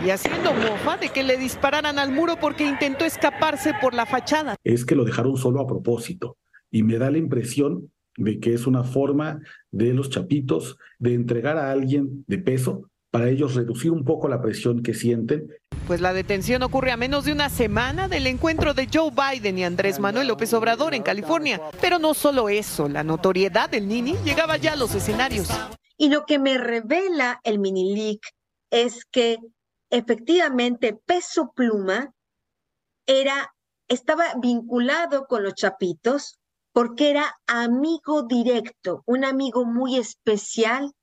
y 0.05 0.09
haciendo 0.11 0.53
mofa 0.53 0.97
de 0.97 1.09
que 1.09 1.23
le 1.23 1.37
dispararan 1.37 1.99
al 1.99 2.11
muro 2.11 2.37
porque 2.39 2.65
intentó 2.65 3.05
escaparse 3.05 3.73
por 3.81 3.93
la 3.93 4.05
fachada. 4.05 4.55
Es 4.63 4.85
que 4.85 4.95
lo 4.95 5.03
dejaron 5.03 5.37
solo 5.37 5.59
a 5.59 5.67
propósito 5.67 6.37
y 6.71 6.83
me 6.83 6.97
da 6.97 7.11
la 7.11 7.17
impresión 7.17 7.91
de 8.17 8.39
que 8.39 8.53
es 8.53 8.67
una 8.67 8.83
forma 8.83 9.41
de 9.71 9.93
los 9.93 10.09
chapitos 10.09 10.77
de 10.99 11.13
entregar 11.13 11.57
a 11.57 11.71
alguien 11.71 12.23
de 12.27 12.37
peso 12.37 12.89
para 13.11 13.29
ellos 13.29 13.55
reducir 13.55 13.91
un 13.91 14.03
poco 14.03 14.27
la 14.27 14.41
presión 14.41 14.83
que 14.83 14.93
sienten. 14.93 15.47
Pues 15.89 16.01
la 16.01 16.13
detención 16.13 16.61
ocurre 16.61 16.91
a 16.91 16.97
menos 16.97 17.25
de 17.25 17.31
una 17.31 17.49
semana 17.49 18.07
del 18.07 18.27
encuentro 18.27 18.75
de 18.75 18.87
Joe 18.93 19.09
Biden 19.09 19.57
y 19.57 19.63
Andrés 19.63 19.97
Manuel 19.97 20.27
López 20.27 20.53
Obrador 20.53 20.93
en 20.93 21.01
California. 21.01 21.59
Pero 21.81 21.97
no 21.97 22.13
solo 22.13 22.47
eso, 22.47 22.87
la 22.87 23.03
notoriedad 23.03 23.71
del 23.71 23.87
Nini 23.87 24.15
llegaba 24.23 24.57
ya 24.57 24.73
a 24.73 24.75
los 24.75 24.93
escenarios. 24.93 25.47
Y 25.97 26.09
lo 26.09 26.27
que 26.27 26.37
me 26.37 26.59
revela 26.59 27.39
el 27.43 27.57
mini 27.57 27.95
leak 27.95 28.19
es 28.69 29.03
que 29.05 29.39
efectivamente 29.89 30.93
Peso 30.93 31.53
Pluma 31.55 32.13
era, 33.07 33.51
estaba 33.87 34.35
vinculado 34.39 35.25
con 35.25 35.41
los 35.41 35.55
Chapitos 35.55 36.37
porque 36.71 37.09
era 37.09 37.33
amigo 37.47 38.21
directo, 38.21 39.01
un 39.07 39.25
amigo 39.25 39.65
muy 39.65 39.97
especial 39.97 40.93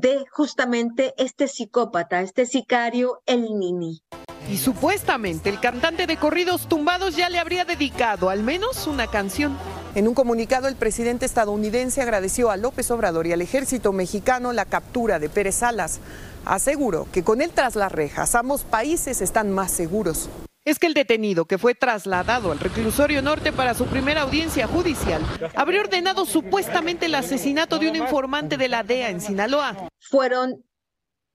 de 0.00 0.26
justamente 0.30 1.14
este 1.16 1.48
psicópata, 1.48 2.20
este 2.20 2.44
sicario, 2.44 3.22
el 3.24 3.42
Nini. 3.58 4.02
Y 4.50 4.58
supuestamente 4.58 5.48
el 5.48 5.58
cantante 5.58 6.06
de 6.06 6.18
corridos 6.18 6.68
tumbados 6.68 7.16
ya 7.16 7.28
le 7.28 7.38
habría 7.38 7.64
dedicado 7.64 8.28
al 8.28 8.42
menos 8.42 8.86
una 8.86 9.06
canción. 9.06 9.56
En 9.94 10.06
un 10.06 10.14
comunicado, 10.14 10.68
el 10.68 10.76
presidente 10.76 11.24
estadounidense 11.24 12.02
agradeció 12.02 12.50
a 12.50 12.58
López 12.58 12.90
Obrador 12.90 13.26
y 13.26 13.32
al 13.32 13.40
ejército 13.40 13.92
mexicano 13.92 14.52
la 14.52 14.66
captura 14.66 15.18
de 15.18 15.30
Pérez 15.30 15.56
Salas. 15.56 16.00
Aseguró 16.44 17.08
que 17.10 17.24
con 17.24 17.40
él 17.40 17.50
tras 17.52 17.74
las 17.74 17.90
rejas 17.90 18.34
ambos 18.34 18.64
países 18.64 19.22
están 19.22 19.50
más 19.50 19.70
seguros. 19.70 20.28
Es 20.66 20.80
que 20.80 20.88
el 20.88 20.94
detenido, 20.94 21.44
que 21.44 21.58
fue 21.58 21.76
trasladado 21.76 22.50
al 22.50 22.58
reclusorio 22.58 23.22
norte 23.22 23.52
para 23.52 23.72
su 23.72 23.86
primera 23.86 24.22
audiencia 24.22 24.66
judicial, 24.66 25.22
habría 25.54 25.80
ordenado 25.80 26.26
supuestamente 26.26 27.06
el 27.06 27.14
asesinato 27.14 27.78
de 27.78 27.88
un 27.88 27.94
informante 27.94 28.56
de 28.56 28.68
la 28.68 28.82
DEA 28.82 29.10
en 29.10 29.20
Sinaloa. 29.20 29.88
Fueron 30.00 30.64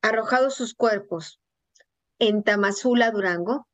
arrojados 0.01 0.55
sus 0.55 0.73
cuerpos 0.73 1.39
en 2.19 2.43
Tamazula, 2.43 3.09
Durango, 3.11 3.69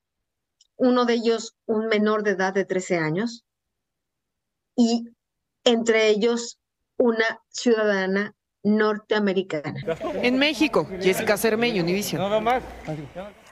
uno 0.76 1.06
de 1.06 1.16
ellos 1.16 1.58
un 1.66 1.88
menor 1.88 2.22
de 2.22 2.32
edad 2.32 2.54
de 2.54 2.64
13 2.64 3.00
años, 3.00 3.44
y 4.76 5.06
entre 5.64 6.10
ellos 6.10 6.60
una 7.00 7.42
ciudadana 7.50 8.36
norteamericana. 8.62 9.74
En 10.22 10.38
México, 10.38 10.88
Jessica 11.02 11.36
Cermeño, 11.36 11.82
Univision. 11.82 12.22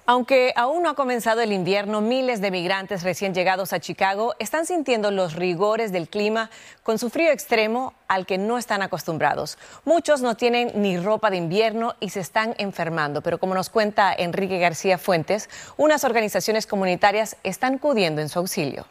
Aunque 0.08 0.54
aún 0.56 0.84
no 0.84 0.90
ha 0.92 0.94
comenzado 0.94 1.42
el 1.42 1.52
invierno, 1.52 2.00
miles 2.00 2.40
de 2.40 2.52
migrantes 2.52 3.02
recién 3.02 3.34
llegados 3.34 3.74
a 3.74 3.80
Chicago 3.80 4.36
están 4.38 4.68
sintiendo 4.68 5.10
los 5.10 5.34
rigores 5.34 5.92
del 5.92 6.08
clima 6.08 6.52
con 6.84 7.00
su 7.00 7.10
frío 7.10 7.32
extremo 7.32 7.96
al 8.08 8.28
que 8.28 8.38
no 8.38 8.60
están 8.60 8.84
acostumbrados. 8.84 9.58
Muchos 9.84 10.22
no 10.22 10.38
tienen 10.38 10.74
ni 10.76 11.00
ropa 11.00 11.32
de 11.32 11.38
invierno 11.38 11.96
y 12.00 12.12
se 12.12 12.20
están 12.20 12.54
enfermando, 12.60 13.22
pero 13.22 13.40
como 13.40 13.56
nos 13.56 13.72
cuenta 13.72 14.14
Enrique 14.14 14.60
García 14.60 15.00
Fuentes, 15.00 15.50
unas 15.76 16.04
organizaciones 16.04 16.68
comunitarias 16.68 17.38
están 17.44 17.76
acudiendo 17.78 18.22
en 18.22 18.30
su 18.30 18.38
auxilio. 18.38 18.86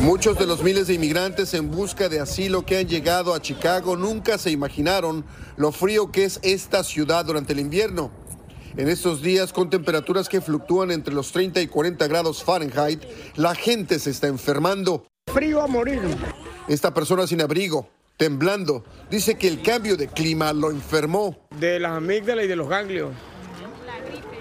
Muchos 0.00 0.36
de 0.36 0.46
los 0.46 0.64
miles 0.64 0.88
de 0.88 0.94
inmigrantes 0.94 1.54
en 1.54 1.70
busca 1.70 2.08
de 2.08 2.18
asilo 2.18 2.66
que 2.66 2.78
han 2.78 2.88
llegado 2.88 3.34
a 3.34 3.40
Chicago 3.40 3.96
nunca 3.96 4.36
se 4.36 4.50
imaginaron 4.50 5.24
lo 5.56 5.70
frío 5.70 6.10
que 6.10 6.24
es 6.24 6.40
esta 6.42 6.82
ciudad 6.82 7.24
durante 7.24 7.52
el 7.52 7.60
invierno. 7.60 8.25
En 8.76 8.90
estos 8.90 9.22
días 9.22 9.54
con 9.54 9.70
temperaturas 9.70 10.28
que 10.28 10.42
fluctúan 10.42 10.90
entre 10.90 11.14
los 11.14 11.32
30 11.32 11.62
y 11.62 11.66
40 11.66 12.06
grados 12.08 12.44
Fahrenheit, 12.44 13.02
la 13.34 13.54
gente 13.54 13.98
se 13.98 14.10
está 14.10 14.26
enfermando. 14.26 15.06
Frío 15.32 15.62
a 15.62 15.66
morir. 15.66 16.02
Esta 16.68 16.92
persona 16.92 17.26
sin 17.26 17.40
abrigo, 17.40 17.88
temblando, 18.18 18.84
dice 19.10 19.36
que 19.36 19.48
el 19.48 19.62
cambio 19.62 19.96
de 19.96 20.08
clima 20.08 20.52
lo 20.52 20.70
enfermó. 20.70 21.38
De 21.58 21.80
las 21.80 21.92
amígdalas 21.92 22.44
y 22.44 22.48
de 22.48 22.56
los 22.56 22.68
ganglios. 22.68 23.12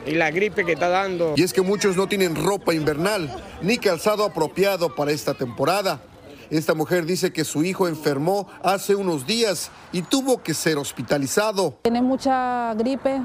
Y 0.05 0.15
la 0.15 0.31
gripe 0.31 0.65
que 0.65 0.73
está 0.73 0.89
dando. 0.89 1.33
Y 1.37 1.43
es 1.43 1.53
que 1.53 1.61
muchos 1.61 1.95
no 1.95 2.07
tienen 2.07 2.35
ropa 2.35 2.73
invernal 2.73 3.33
ni 3.61 3.77
calzado 3.77 4.25
apropiado 4.25 4.93
para 4.95 5.11
esta 5.11 5.33
temporada. 5.33 6.01
Esta 6.49 6.73
mujer 6.73 7.05
dice 7.05 7.31
que 7.31 7.45
su 7.45 7.63
hijo 7.63 7.87
enfermó 7.87 8.49
hace 8.61 8.95
unos 8.95 9.25
días 9.25 9.71
y 9.93 10.01
tuvo 10.01 10.43
que 10.43 10.53
ser 10.53 10.77
hospitalizado. 10.77 11.79
Tiene 11.83 12.01
mucha 12.01 12.73
gripe, 12.75 13.21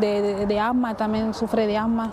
de, 0.00 0.46
de, 0.46 0.60
asma, 0.60 0.96
también 0.96 1.34
sufre 1.34 1.66
de 1.66 1.76
asma. 1.76 2.12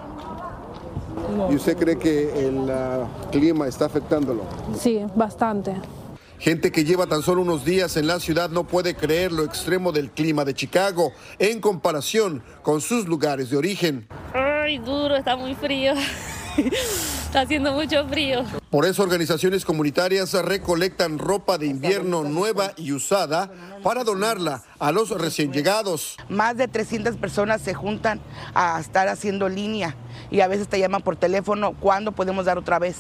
¿Y 1.50 1.56
usted 1.56 1.78
cree 1.78 1.98
que 1.98 2.48
el 2.48 2.70
uh, 2.70 3.30
clima 3.32 3.68
está 3.68 3.86
afectándolo? 3.86 4.44
Sí, 4.78 5.02
bastante. 5.16 5.76
Gente 6.40 6.72
que 6.72 6.84
lleva 6.84 7.08
tan 7.08 7.22
solo 7.22 7.42
unos 7.42 7.64
días 7.64 7.96
en 7.98 8.08
la 8.08 8.20
ciudad 8.20 8.50
no 8.50 8.66
puede 8.66 8.96
creer 8.96 9.32
lo 9.32 9.44
extremo 9.44 9.92
del 9.92 10.12
clima 10.12 10.44
de 10.44 10.54
Chicago 10.54 11.12
en 11.40 11.62
comparación 11.62 12.44
con 12.62 12.82
sus 12.82 13.08
lugares 13.08 13.50
de 13.50 13.58
origen. 13.58 14.08
Ay, 14.34 14.78
duro, 14.80 15.16
está 15.16 15.36
muy 15.36 15.56
frío. 15.56 15.94
Está 17.26 17.42
haciendo 17.42 17.74
mucho 17.74 18.08
frío. 18.08 18.46
Por 18.70 18.86
eso 18.86 19.04
organizaciones 19.04 19.66
comunitarias 19.66 20.34
recolectan 20.34 21.20
ropa 21.20 21.58
de 21.58 21.68
invierno 21.68 22.24
nueva 22.24 22.72
y 22.78 22.94
usada 22.94 23.52
para 23.84 24.04
donarla 24.04 24.64
a 24.80 24.92
los 24.92 25.10
recién 25.10 25.52
llegados. 25.52 26.18
Más 26.30 26.58
de 26.58 26.68
300 26.68 27.18
personas 27.18 27.62
se 27.62 27.74
juntan 27.74 28.22
a 28.54 28.80
estar 28.80 29.08
haciendo 29.08 29.50
línea 29.50 29.96
y 30.32 30.40
a 30.40 30.48
veces 30.48 30.68
te 30.68 30.80
llaman 30.80 31.02
por 31.02 31.18
teléfono, 31.18 31.74
¿cuándo 31.80 32.14
podemos 32.14 32.46
dar 32.46 32.58
otra 32.58 32.80
vez? 32.80 32.96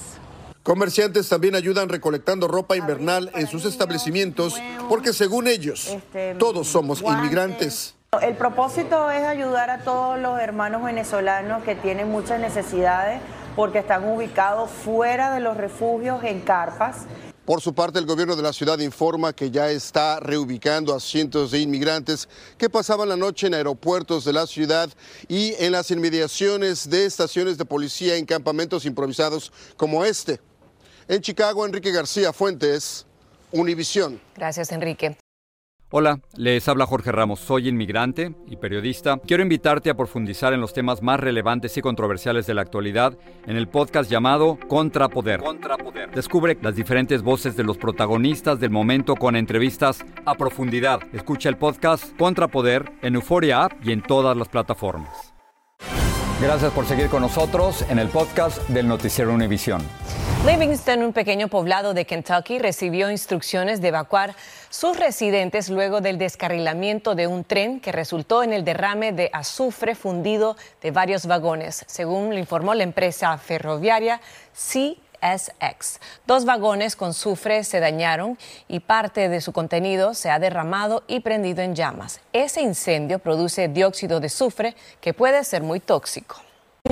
Comerciantes 0.64 1.30
también 1.30 1.56
ayudan 1.56 1.90
recolectando 1.90 2.48
ropa 2.48 2.76
invernal 2.76 3.32
en 3.36 3.48
sus 3.48 3.66
establecimientos 3.66 4.56
porque 4.90 5.14
según 5.14 5.48
ellos, 5.48 5.96
todos 6.40 6.68
somos 6.68 7.02
inmigrantes. 7.02 7.94
El 8.22 8.36
propósito 8.36 9.12
es 9.12 9.24
ayudar 9.24 9.70
a 9.70 9.80
todos 9.80 10.20
los 10.20 10.40
hermanos 10.40 10.84
venezolanos 10.84 11.64
que 11.64 11.76
tienen 11.76 12.10
muchas 12.10 12.40
necesidades 12.40 13.22
porque 13.56 13.80
están 13.80 14.08
ubicados 14.08 14.70
fuera 14.70 15.34
de 15.34 15.40
los 15.40 15.58
refugios 15.58 16.24
en 16.24 16.42
carpas. 16.42 17.06
Por 17.46 17.62
su 17.62 17.76
parte, 17.76 18.00
el 18.00 18.08
gobierno 18.08 18.36
de 18.36 18.42
la 18.42 18.54
ciudad 18.54 18.80
informa 18.80 19.32
que 19.32 19.52
ya 19.52 19.70
está 19.70 20.20
reubicando 20.20 20.96
a 20.96 21.00
cientos 21.00 21.52
de 21.52 21.60
inmigrantes 21.60 22.28
que 22.58 22.72
pasaban 22.72 23.08
la 23.08 23.16
noche 23.16 23.46
en 23.48 23.54
aeropuertos 23.54 24.26
de 24.26 24.34
la 24.34 24.48
ciudad 24.48 24.90
y 25.28 25.54
en 25.60 25.72
las 25.72 25.92
inmediaciones 25.92 26.90
de 26.90 27.06
estaciones 27.06 27.60
de 27.60 27.66
policía 27.66 28.16
en 28.16 28.26
campamentos 28.26 28.84
improvisados 28.86 29.54
como 29.78 30.04
este. 30.04 30.42
En 31.08 31.22
Chicago, 31.22 31.66
Enrique 31.66 31.92
García 31.92 32.34
Fuentes, 32.34 33.06
Univisión. 33.52 34.20
Gracias, 34.36 34.72
Enrique. 34.72 35.16
Hola, 35.92 36.20
les 36.36 36.68
habla 36.68 36.88
Jorge 36.88 37.12
Ramos, 37.12 37.40
soy 37.40 37.68
inmigrante 37.68 38.34
y 38.48 38.56
periodista. 38.56 39.22
Quiero 39.26 39.44
invitarte 39.44 39.92
a 39.92 39.96
profundizar 39.96 40.52
en 40.52 40.60
los 40.60 40.74
temas 40.74 41.04
más 41.04 41.20
relevantes 41.20 41.78
y 41.78 41.82
controversiales 41.82 42.48
de 42.48 42.56
la 42.56 42.64
actualidad 42.64 43.16
en 43.46 43.56
el 43.56 43.68
podcast 43.68 44.10
llamado 44.10 44.58
Contrapoder. 44.68 45.42
Contrapoder. 45.42 46.10
Descubre 46.10 46.58
las 46.60 46.76
diferentes 46.76 47.22
voces 47.22 47.56
de 47.56 47.64
los 47.64 47.78
protagonistas 47.78 48.60
del 48.60 48.72
momento 48.72 49.16
con 49.16 49.36
entrevistas 49.36 50.04
a 50.26 50.34
profundidad. 50.34 51.02
Escucha 51.14 51.50
el 51.50 51.58
podcast 51.58 52.18
Contrapoder 52.18 52.92
en 53.04 53.14
Euforia 53.14 53.66
App 53.66 53.74
y 53.84 53.92
en 53.92 54.02
todas 54.02 54.36
las 54.36 54.50
plataformas. 54.50 55.35
Gracias 56.46 56.74
por 56.74 56.86
seguir 56.86 57.10
con 57.10 57.24
nosotros 57.24 57.84
en 57.90 57.98
el 57.98 58.08
podcast 58.08 58.60
del 58.70 58.88
Noticiero 58.88 59.34
Univisión. 59.34 59.82
Livingston, 60.46 61.02
un 61.02 61.12
pequeño 61.12 61.48
poblado 61.48 61.96
de 61.96 62.06
Kentucky, 62.06 62.60
recibió 62.60 63.10
instrucciones 63.10 63.82
de 63.82 63.88
evacuar 63.88 64.36
sus 64.70 64.96
residentes 64.96 65.72
luego 65.72 66.02
del 66.02 66.20
descarrilamiento 66.20 67.16
de 67.16 67.26
un 67.26 67.46
tren 67.46 67.80
que 67.80 67.92
resultó 67.92 68.44
en 68.44 68.54
el 68.54 68.64
derrame 68.64 69.12
de 69.12 69.32
azufre 69.34 69.96
fundido 69.96 70.56
de 70.84 70.92
varios 70.92 71.26
vagones, 71.26 71.84
según 71.88 72.36
le 72.36 72.42
informó 72.42 72.76
la 72.76 72.84
empresa 72.84 73.36
ferroviaria 73.40 74.22
CSX. 75.26 76.00
Dos 76.28 76.46
vagones 76.46 76.96
con 76.96 77.10
azufre 77.10 77.64
se 77.64 77.80
dañaron 77.80 78.38
y 78.68 78.80
parte 78.80 79.30
de 79.30 79.42
su 79.42 79.52
contenido 79.52 80.14
se 80.14 80.30
ha 80.30 80.40
derramado 80.40 81.04
y 81.08 81.22
prendido 81.22 81.62
en 81.62 81.76
llamas. 81.76 82.20
Ese 82.34 82.62
incendio 82.62 83.20
produce 83.20 83.68
dióxido 83.68 84.20
de 84.20 84.28
azufre 84.28 84.76
que 85.02 85.14
puede 85.14 85.44
ser 85.44 85.64
muy 85.64 85.80
tóxico. 85.80 86.36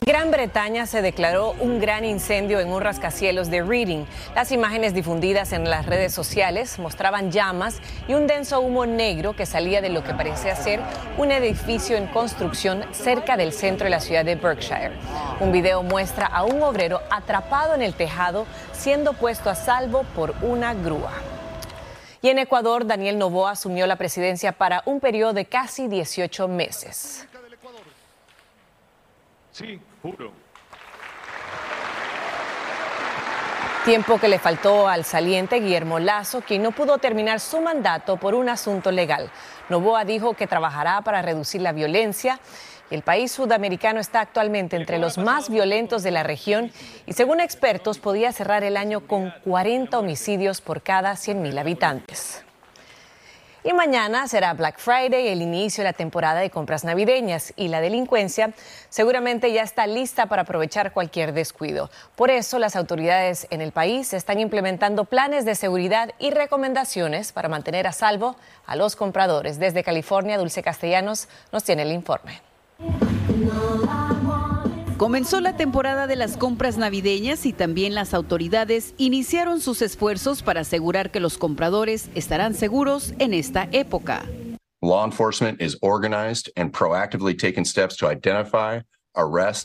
Gran 0.01 0.31
Bretaña 0.31 0.85
se 0.85 1.01
declaró 1.01 1.55
un 1.61 1.79
gran 1.79 2.03
incendio 2.03 2.59
en 2.59 2.73
un 2.73 2.81
rascacielos 2.81 3.49
de 3.49 3.61
Reading. 3.61 4.05
Las 4.35 4.51
imágenes 4.51 4.93
difundidas 4.93 5.53
en 5.53 5.69
las 5.69 5.85
redes 5.85 6.11
sociales 6.11 6.77
mostraban 6.77 7.31
llamas 7.31 7.79
y 8.07 8.13
un 8.13 8.27
denso 8.27 8.59
humo 8.59 8.85
negro 8.85 9.33
que 9.33 9.45
salía 9.45 9.81
de 9.81 9.87
lo 9.87 10.03
que 10.03 10.13
parecía 10.13 10.57
ser 10.57 10.81
un 11.17 11.31
edificio 11.31 11.95
en 11.95 12.07
construcción 12.07 12.83
cerca 12.91 13.37
del 13.37 13.53
centro 13.53 13.85
de 13.85 13.91
la 13.91 14.01
ciudad 14.01 14.25
de 14.25 14.35
Berkshire. 14.35 14.91
Un 15.39 15.53
video 15.53 15.83
muestra 15.83 16.25
a 16.25 16.43
un 16.43 16.61
obrero 16.63 16.99
atrapado 17.09 17.73
en 17.73 17.81
el 17.81 17.93
tejado 17.93 18.45
siendo 18.73 19.13
puesto 19.13 19.49
a 19.49 19.55
salvo 19.55 20.03
por 20.15 20.35
una 20.41 20.73
grúa. 20.73 21.13
Y 22.21 22.29
en 22.29 22.39
Ecuador, 22.39 22.85
Daniel 22.85 23.17
Novoa 23.17 23.51
asumió 23.51 23.87
la 23.87 23.95
presidencia 23.95 24.51
para 24.51 24.81
un 24.85 24.99
periodo 24.99 25.33
de 25.33 25.45
casi 25.45 25.87
18 25.87 26.47
meses. 26.49 27.27
Sí, 29.53 29.79
juro. 30.01 30.31
Tiempo 33.85 34.17
que 34.17 34.27
le 34.27 34.39
faltó 34.39 34.87
al 34.87 35.05
saliente 35.05 35.59
Guillermo 35.59 35.99
Lazo, 35.99 36.41
quien 36.41 36.63
no 36.63 36.71
pudo 36.71 36.97
terminar 36.97 37.39
su 37.39 37.61
mandato 37.61 38.17
por 38.17 38.33
un 38.33 38.49
asunto 38.49 38.91
legal. 38.91 39.29
Novoa 39.69 40.05
dijo 40.05 40.33
que 40.33 40.47
trabajará 40.47 41.01
para 41.01 41.21
reducir 41.21 41.61
la 41.61 41.71
violencia. 41.71 42.39
El 42.89 43.03
país 43.03 43.31
sudamericano 43.31 43.99
está 43.99 44.21
actualmente 44.21 44.75
entre 44.75 44.97
los 44.97 45.17
más 45.19 45.49
violentos 45.49 46.01
de 46.01 46.11
la 46.11 46.23
región 46.23 46.71
y 47.05 47.13
según 47.13 47.39
expertos 47.39 47.99
podía 47.99 48.31
cerrar 48.31 48.63
el 48.63 48.75
año 48.75 49.01
con 49.05 49.31
40 49.43 49.99
homicidios 49.99 50.61
por 50.61 50.81
cada 50.81 51.11
100.000 51.13 51.59
habitantes. 51.59 52.43
Y 53.65 53.71
mañana 53.71 54.27
será 54.27 54.53
Black 54.53 54.77
Friday, 54.77 55.29
el 55.29 55.41
inicio 55.41 55.83
de 55.83 55.89
la 55.89 55.93
temporada 55.93 56.41
de 56.41 56.49
compras 56.49 56.83
navideñas 56.83 57.53
y 57.55 57.69
la 57.69 57.79
delincuencia 57.79 58.51
seguramente 58.89 59.53
ya 59.53 59.63
está 59.63 59.87
lista 59.87 60.25
para 60.25 60.41
aprovechar 60.41 60.91
cualquier 60.91 61.33
descuido. 61.33 61.89
Por 62.17 62.29
eso 62.29 62.59
las 62.59 62.75
autoridades 62.75 63.47
en 63.51 63.61
el 63.61 63.71
país 63.71 64.13
están 64.13 64.41
implementando 64.41 65.05
planes 65.05 65.45
de 65.45 65.55
seguridad 65.55 66.11
y 66.19 66.31
recomendaciones 66.31 67.31
para 67.31 67.47
mantener 67.47 67.87
a 67.87 67.93
salvo 67.93 68.35
a 68.65 68.75
los 68.75 68.97
compradores. 68.97 69.59
Desde 69.59 69.81
California, 69.81 70.37
Dulce 70.37 70.61
Castellanos 70.61 71.29
nos 71.53 71.63
tiene 71.63 71.83
el 71.83 71.93
informe. 71.93 72.41
Comenzó 75.03 75.41
la 75.41 75.57
temporada 75.57 76.07
de 76.07 76.15
las 76.15 76.37
compras 76.37 76.77
navideñas 76.77 77.45
y 77.45 77.51
también 77.51 77.93
las 77.93 78.13
autoridades 78.13 78.93
iniciaron 78.97 79.59
sus 79.59 79.81
esfuerzos 79.81 80.43
para 80.43 80.61
asegurar 80.61 81.11
que 81.11 81.19
los 81.19 81.37
compradores 81.37 82.09
estarán 82.15 82.53
seguros 82.53 83.13
en 83.19 83.33
esta 83.33 83.67
época. 83.73 84.23
Law 84.81 85.03
enforcement 85.03 85.61
is 85.61 85.77
organized 85.81 86.49
and 86.55 86.71
proactively 86.71 87.37
taking 87.37 87.65
steps 87.65 87.97
to 87.97 88.09
identify, 88.09 88.79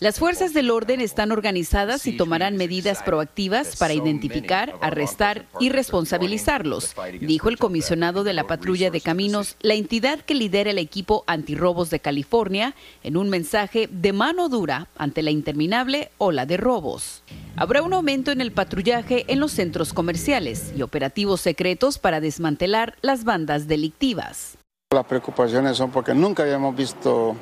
las 0.01 0.19
fuerzas 0.19 0.53
del 0.53 0.71
orden 0.71 1.01
están 1.01 1.33
organizadas 1.33 2.07
y 2.07 2.15
tomarán 2.15 2.59
medidas 2.59 3.03
proactivas 3.03 3.77
para 3.77 3.95
identificar, 3.95 4.75
arrestar 4.83 5.47
y 5.59 5.71
responsabilizarlos, 5.71 6.95
dijo 7.23 7.49
el 7.49 7.57
comisionado 7.57 8.25
de 8.25 8.35
la 8.35 8.47
patrulla 8.47 8.91
de 8.91 9.01
caminos, 9.01 9.57
la 9.63 9.73
entidad 9.73 10.21
que 10.21 10.35
lidera 10.35 10.71
el 10.71 10.79
equipo 10.79 11.25
antirrobos 11.27 11.89
de 11.89 12.01
California, 12.01 12.75
en 13.03 13.17
un 13.17 13.31
mensaje 13.31 13.89
de 13.91 14.13
mano 14.13 14.51
dura 14.51 14.89
ante 14.99 15.23
la 15.23 15.31
interminable 15.31 16.11
ola 16.19 16.45
de 16.45 16.59
robos. 16.59 17.23
Habrá 17.57 17.81
un 17.81 17.95
aumento 17.95 18.31
en 18.31 18.43
el 18.43 18.53
patrullaje 18.53 19.25
en 19.29 19.41
los 19.41 19.53
centros 19.53 19.95
comerciales 19.95 20.75
y 20.77 20.83
operativos 20.83 21.41
secretos 21.41 21.99
para 21.99 22.21
desmantelar 22.21 22.97
las 23.01 23.25
bandas 23.25 23.67
delictivas. 23.67 24.59
Las 24.93 25.07
preocupaciones 25.07 25.79
son 25.79 25.91
porque 25.91 26.15
nunca 26.15 26.43
habíamos 26.43 26.77
visto 26.77 27.35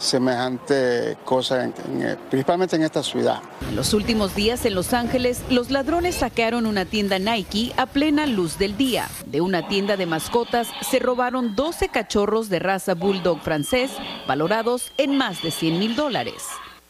semejante 0.00 1.18
cosa, 1.24 1.66
eh, 1.66 2.16
principalmente 2.30 2.74
en 2.74 2.82
esta 2.82 3.02
ciudad. 3.02 3.40
En 3.68 3.76
los 3.76 3.92
últimos 3.92 4.34
días 4.34 4.64
en 4.64 4.74
Los 4.74 4.94
Ángeles, 4.94 5.42
los 5.50 5.70
ladrones 5.70 6.16
saquearon 6.16 6.66
una 6.66 6.86
tienda 6.86 7.18
Nike 7.18 7.72
a 7.76 7.86
plena 7.86 8.26
luz 8.26 8.58
del 8.58 8.76
día. 8.76 9.08
De 9.26 9.42
una 9.42 9.68
tienda 9.68 9.96
de 9.96 10.06
mascotas 10.06 10.68
se 10.90 10.98
robaron 10.98 11.54
12 11.54 11.88
cachorros 11.88 12.48
de 12.48 12.58
raza 12.58 12.94
bulldog 12.94 13.40
francés, 13.42 13.90
valorados 14.26 14.90
en 14.96 15.16
más 15.16 15.42
de 15.42 15.50
100 15.50 15.78
mil 15.78 15.94
dólares. 15.94 16.42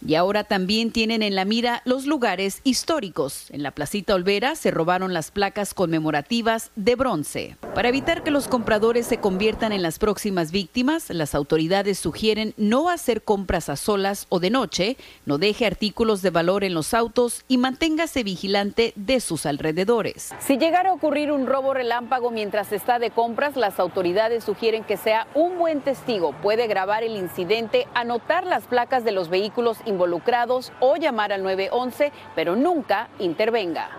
Y 0.07 0.15
ahora 0.15 0.45
también 0.45 0.93
tienen 0.93 1.23
en 1.23 1.35
la 1.35 1.45
mira 1.45 1.83
los 1.85 2.07
lugares 2.07 2.61
históricos. 2.65 3.51
En 3.51 3.63
la 3.63 3.73
Placita 3.73 4.15
Olvera 4.15 4.55
se 4.55 4.71
robaron 4.71 5.13
las 5.13 5.31
placas 5.31 5.75
conmemorativas 5.75 6.71
de 6.77 6.97
bronce. 6.97 7.57
Para 7.75 7.89
evitar 7.89 8.23
que 8.23 8.31
los 8.31 8.49
compradores 8.49 9.07
se 9.07 9.19
conviertan 9.19 9.73
en 9.73 9.83
las 9.83 9.99
próximas 9.99 10.53
víctimas, 10.53 11.11
las 11.11 11.35
autoridades 11.35 11.99
sugieren 11.99 12.55
no 12.57 12.89
hacer 12.89 13.23
compras 13.23 13.69
a 13.69 13.77
solas 13.77 14.27
o 14.29 14.41
de 14.41 14.51
noche, 14.51 14.97
no 15.27 15.39
deje 15.39 15.67
artículos 15.67 16.23
de 16.23 16.31
valor 16.31 16.65
en 16.65 16.75
los 16.75 16.95
autos 16.95 17.45
y 17.49 17.59
manténgase 17.59 18.23
vigilante 18.23 18.93
de 18.97 19.21
sus 19.21 19.47
alrededores. 19.47 20.31
Si 20.41 20.59
llegara 20.59 20.91
a 20.91 20.95
ocurrir 20.95 21.31
un 21.31 21.47
robo 21.47 21.75
relámpago 21.75 22.31
mientras 22.31 22.73
está 22.73 22.99
de 22.99 23.11
compras, 23.11 23.57
las 23.57 23.79
autoridades 23.79 24.45
sugieren 24.45 24.85
que 24.85 24.97
sea 24.97 25.27
un 25.35 25.59
buen 25.59 25.81
testigo. 25.81 26.33
Puede 26.43 26.67
grabar 26.67 27.03
el 27.03 27.17
incidente, 27.17 27.87
anotar 27.95 28.47
las 28.47 28.65
placas 28.65 29.05
de 29.05 29.13
los 29.13 29.29
vehículos 29.29 29.79
involucrados 29.91 30.73
o 30.81 30.97
llamar 30.97 31.33
al 31.33 31.43
911, 31.43 32.13
pero 32.35 32.57
nunca 32.57 33.11
intervenga. 33.19 33.91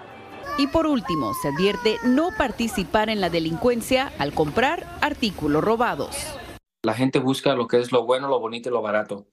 Y 0.58 0.68
por 0.68 0.88
último, 0.88 1.34
se 1.36 1.50
advierte 1.50 1.98
no 2.04 2.30
participar 2.38 3.10
en 3.10 3.22
la 3.22 3.30
delincuencia 3.30 4.12
al 4.18 4.34
comprar 4.34 4.86
artículos 5.02 5.64
robados. 5.64 6.18
La 6.84 6.96
gente 6.96 7.20
busca 7.20 7.54
lo 7.54 7.68
que 7.68 7.80
es 7.80 7.92
lo 7.92 8.06
bueno, 8.06 8.28
lo 8.28 8.40
bonito 8.40 8.70
y 8.70 8.72
lo 8.72 8.82
barato, 8.82 9.28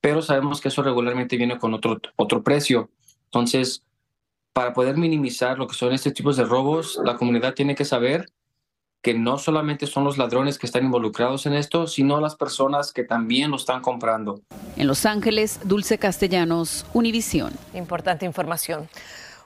pero 0.00 0.22
sabemos 0.22 0.60
que 0.60 0.68
eso 0.68 0.82
regularmente 0.82 1.36
viene 1.36 1.58
con 1.58 1.74
otro, 1.74 2.00
otro 2.16 2.42
precio. 2.42 2.90
Entonces, 3.26 3.84
para 4.52 4.72
poder 4.72 4.96
minimizar 4.96 5.58
lo 5.58 5.66
que 5.66 5.74
son 5.74 5.92
este 5.92 6.10
tipos 6.10 6.36
de 6.36 6.44
robos, 6.44 6.98
la 7.04 7.16
comunidad 7.16 7.54
tiene 7.54 7.74
que 7.74 7.84
saber 7.84 8.30
que 9.06 9.14
no 9.14 9.38
solamente 9.38 9.86
son 9.86 10.02
los 10.02 10.18
ladrones 10.18 10.58
que 10.58 10.66
están 10.66 10.84
involucrados 10.84 11.46
en 11.46 11.54
esto, 11.54 11.86
sino 11.86 12.20
las 12.20 12.34
personas 12.34 12.92
que 12.92 13.04
también 13.04 13.52
lo 13.52 13.56
están 13.56 13.80
comprando. 13.80 14.40
En 14.76 14.88
Los 14.88 15.06
Ángeles, 15.06 15.60
Dulce 15.62 15.96
Castellanos, 15.96 16.84
Univisión. 16.92 17.52
Importante 17.72 18.26
información. 18.26 18.88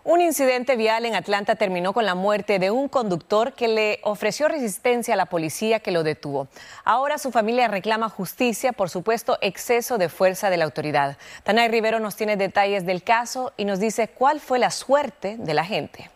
Un 0.02 0.22
incidente 0.22 0.76
vial 0.76 1.04
en 1.04 1.14
Atlanta 1.14 1.56
terminó 1.56 1.92
con 1.92 2.06
la 2.06 2.14
muerte 2.14 2.58
de 2.58 2.70
un 2.70 2.88
conductor 2.88 3.52
que 3.52 3.68
le 3.68 4.00
ofreció 4.02 4.48
resistencia 4.48 5.12
a 5.12 5.18
la 5.18 5.26
policía 5.26 5.80
que 5.80 5.90
lo 5.90 6.04
detuvo. 6.04 6.48
Ahora 6.86 7.18
su 7.18 7.30
familia 7.30 7.68
reclama 7.68 8.08
justicia 8.08 8.72
por 8.72 8.88
supuesto 8.88 9.36
exceso 9.42 9.98
de 9.98 10.08
fuerza 10.08 10.48
de 10.48 10.56
la 10.56 10.64
autoridad. 10.64 11.18
Tanay 11.42 11.68
Rivero 11.68 12.00
nos 12.00 12.16
tiene 12.16 12.38
detalles 12.38 12.86
del 12.86 13.02
caso 13.02 13.52
y 13.58 13.66
nos 13.66 13.78
dice 13.78 14.08
cuál 14.08 14.40
fue 14.40 14.58
la 14.58 14.70
suerte 14.70 15.36
de 15.38 15.52
la 15.52 15.66
gente. 15.66 16.08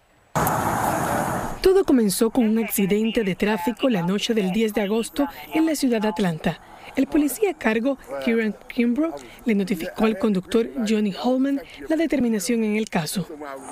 Todo 1.65 1.87
comenzó 1.87 2.29
con 2.29 2.45
un 2.45 2.59
accidente 2.59 3.25
de 3.25 3.35
tráfico 3.35 3.89
la 3.89 4.03
noche 4.03 4.35
del 4.35 4.53
10 4.53 4.75
de 4.75 4.83
agosto 4.83 5.27
en 5.55 5.65
la 5.65 5.75
ciudad 5.75 6.03
de 6.03 6.09
Atlanta. 6.09 6.61
El 6.95 7.07
policía 7.07 7.53
a 7.53 7.55
cargo, 7.55 7.97
Kieran 8.23 8.55
Kimbrough, 8.69 9.15
le 9.47 9.55
notificó 9.55 10.05
al 10.05 10.19
conductor 10.19 10.71
Johnny 10.87 11.15
Holman 11.15 11.63
la 11.89 11.97
determinación 11.97 12.65
en 12.65 12.77
el 12.77 12.91
caso. 12.91 13.27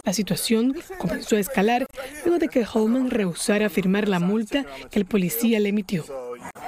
La 0.05 0.15
situación 0.15 0.75
comenzó 0.97 1.37
a 1.37 1.41
escalar 1.41 1.87
luego 2.25 2.39
de 2.39 2.49
que 2.49 2.65
Holman 2.65 3.11
rehusara 3.11 3.69
firmar 3.69 4.09
la 4.09 4.21
multa 4.21 4.65
que 4.91 4.99
el 4.99 5.05
policía 5.05 5.61
le 5.61 5.69
emitió. 5.69 6.07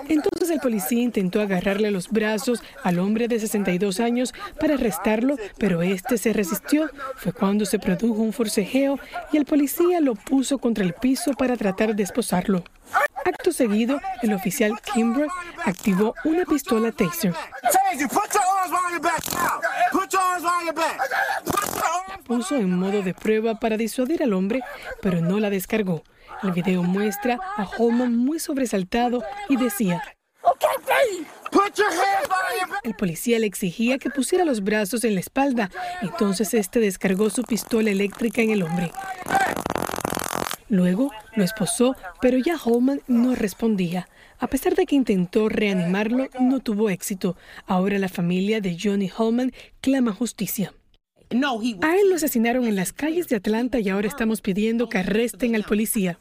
Entonces 0.08 0.50
el 0.50 0.60
policía 0.60 1.02
intentó 1.02 1.40
agarrarle 1.40 1.90
los 1.90 2.10
brazos 2.10 2.62
al 2.82 2.98
hombre 2.98 3.28
de 3.28 3.40
62 3.40 4.00
años 4.00 4.34
para 4.60 4.74
arrestarlo, 4.74 5.36
pero 5.58 5.82
este 5.82 6.18
se 6.18 6.32
resistió. 6.32 6.90
Fue 7.16 7.32
cuando 7.32 7.64
se 7.64 7.78
produjo 7.78 8.20
un 8.22 8.32
forcejeo 8.32 8.98
y 9.32 9.36
el 9.36 9.44
policía 9.44 10.00
lo 10.00 10.14
puso 10.14 10.58
contra 10.58 10.84
el 10.84 10.92
piso 10.94 11.32
para 11.32 11.56
tratar 11.56 11.96
de 11.96 12.02
esposarlo. 12.02 12.64
Acto 13.24 13.52
seguido, 13.52 14.00
el 14.22 14.34
oficial 14.34 14.72
Kimbrough 14.92 15.30
activó 15.64 16.14
una 16.24 16.44
pistola 16.44 16.92
taser. 16.92 17.34
puso 22.24 22.56
en 22.56 22.78
modo 22.78 23.02
de 23.02 23.14
prueba 23.14 23.54
para 23.60 23.76
disuadir 23.76 24.22
al 24.22 24.32
hombre, 24.32 24.62
pero 25.00 25.20
no 25.20 25.40
la 25.40 25.50
descargó. 25.50 26.02
El 26.44 26.52
video 26.52 26.82
muestra 26.82 27.40
a 27.56 27.68
Holman 27.78 28.16
muy 28.16 28.38
sobresaltado 28.38 29.24
y 29.48 29.56
decía, 29.56 30.02
el 32.82 32.94
policía 32.94 33.38
le 33.38 33.46
exigía 33.46 33.98
que 33.98 34.10
pusiera 34.10 34.44
los 34.44 34.62
brazos 34.62 35.04
en 35.04 35.14
la 35.14 35.20
espalda, 35.20 35.70
entonces 36.02 36.52
este 36.52 36.80
descargó 36.80 37.30
su 37.30 37.42
pistola 37.44 37.90
eléctrica 37.90 38.42
en 38.42 38.50
el 38.50 38.62
hombre. 38.62 38.92
Luego 40.68 41.10
lo 41.34 41.44
esposó, 41.44 41.96
pero 42.20 42.36
ya 42.36 42.56
Holman 42.62 43.00
no 43.06 43.34
respondía. 43.34 44.08
A 44.38 44.46
pesar 44.46 44.74
de 44.74 44.84
que 44.84 44.96
intentó 44.96 45.48
reanimarlo, 45.48 46.28
no 46.38 46.60
tuvo 46.60 46.90
éxito. 46.90 47.36
Ahora 47.66 47.98
la 47.98 48.08
familia 48.08 48.60
de 48.60 48.76
Johnny 48.78 49.10
Holman 49.16 49.52
clama 49.80 50.12
justicia. 50.12 50.74
A 51.30 51.96
él 51.96 52.10
lo 52.10 52.16
asesinaron 52.16 52.66
en 52.66 52.76
las 52.76 52.92
calles 52.92 53.28
de 53.28 53.36
Atlanta 53.36 53.78
y 53.80 53.88
ahora 53.88 54.08
estamos 54.08 54.40
pidiendo 54.42 54.88
que 54.88 54.98
arresten 54.98 55.54
al 55.54 55.64
policía. 55.64 56.18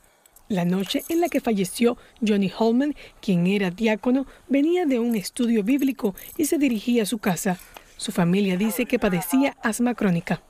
La 0.54 0.66
noche 0.66 1.04
en 1.10 1.20
la 1.20 1.30
que 1.30 1.42
falleció 1.42 1.98
Johnny 2.22 2.52
Holman, 2.56 2.94
quien 3.22 3.48
era 3.48 3.72
diácono, 3.72 4.28
venía 4.48 4.86
de 4.86 5.00
un 5.00 5.16
estudio 5.16 5.64
bíblico 5.64 6.14
y 6.38 6.46
se 6.46 6.60
dirigía 6.60 7.02
a 7.02 7.06
su 7.08 7.18
casa. 7.18 7.58
Su 7.98 8.12
familia 8.12 8.56
dice 8.56 8.86
que 8.86 9.00
padecía 9.00 9.58
asma 9.64 9.96
crónica. 9.96 10.44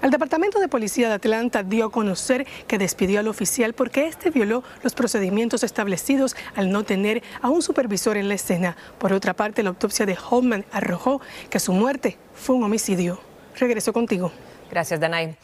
El 0.00 0.10
Departamento 0.10 0.60
de 0.60 0.68
Policía 0.68 1.08
de 1.08 1.14
Atlanta 1.16 1.62
dio 1.62 1.84
a 1.84 1.92
conocer 1.92 2.46
que 2.66 2.78
despidió 2.78 3.20
al 3.20 3.28
oficial 3.28 3.74
porque 3.74 4.06
este 4.06 4.30
violó 4.30 4.64
los 4.82 4.94
procedimientos 4.94 5.62
establecidos 5.62 6.34
al 6.56 6.70
no 6.70 6.82
tener 6.82 7.22
a 7.42 7.50
un 7.50 7.60
supervisor 7.60 8.16
en 8.16 8.28
la 8.28 8.34
escena. 8.34 8.78
Por 8.96 9.12
otra 9.12 9.34
parte, 9.34 9.62
la 9.62 9.68
autopsia 9.68 10.06
de 10.06 10.16
Holman 10.30 10.64
arrojó 10.72 11.20
que 11.50 11.60
su 11.60 11.74
muerte 11.74 12.16
fue 12.32 12.56
un 12.56 12.64
homicidio. 12.64 13.20
Regreso 13.58 13.92
contigo. 13.92 14.32
Gracias, 14.70 14.98
Danay. 14.98 15.36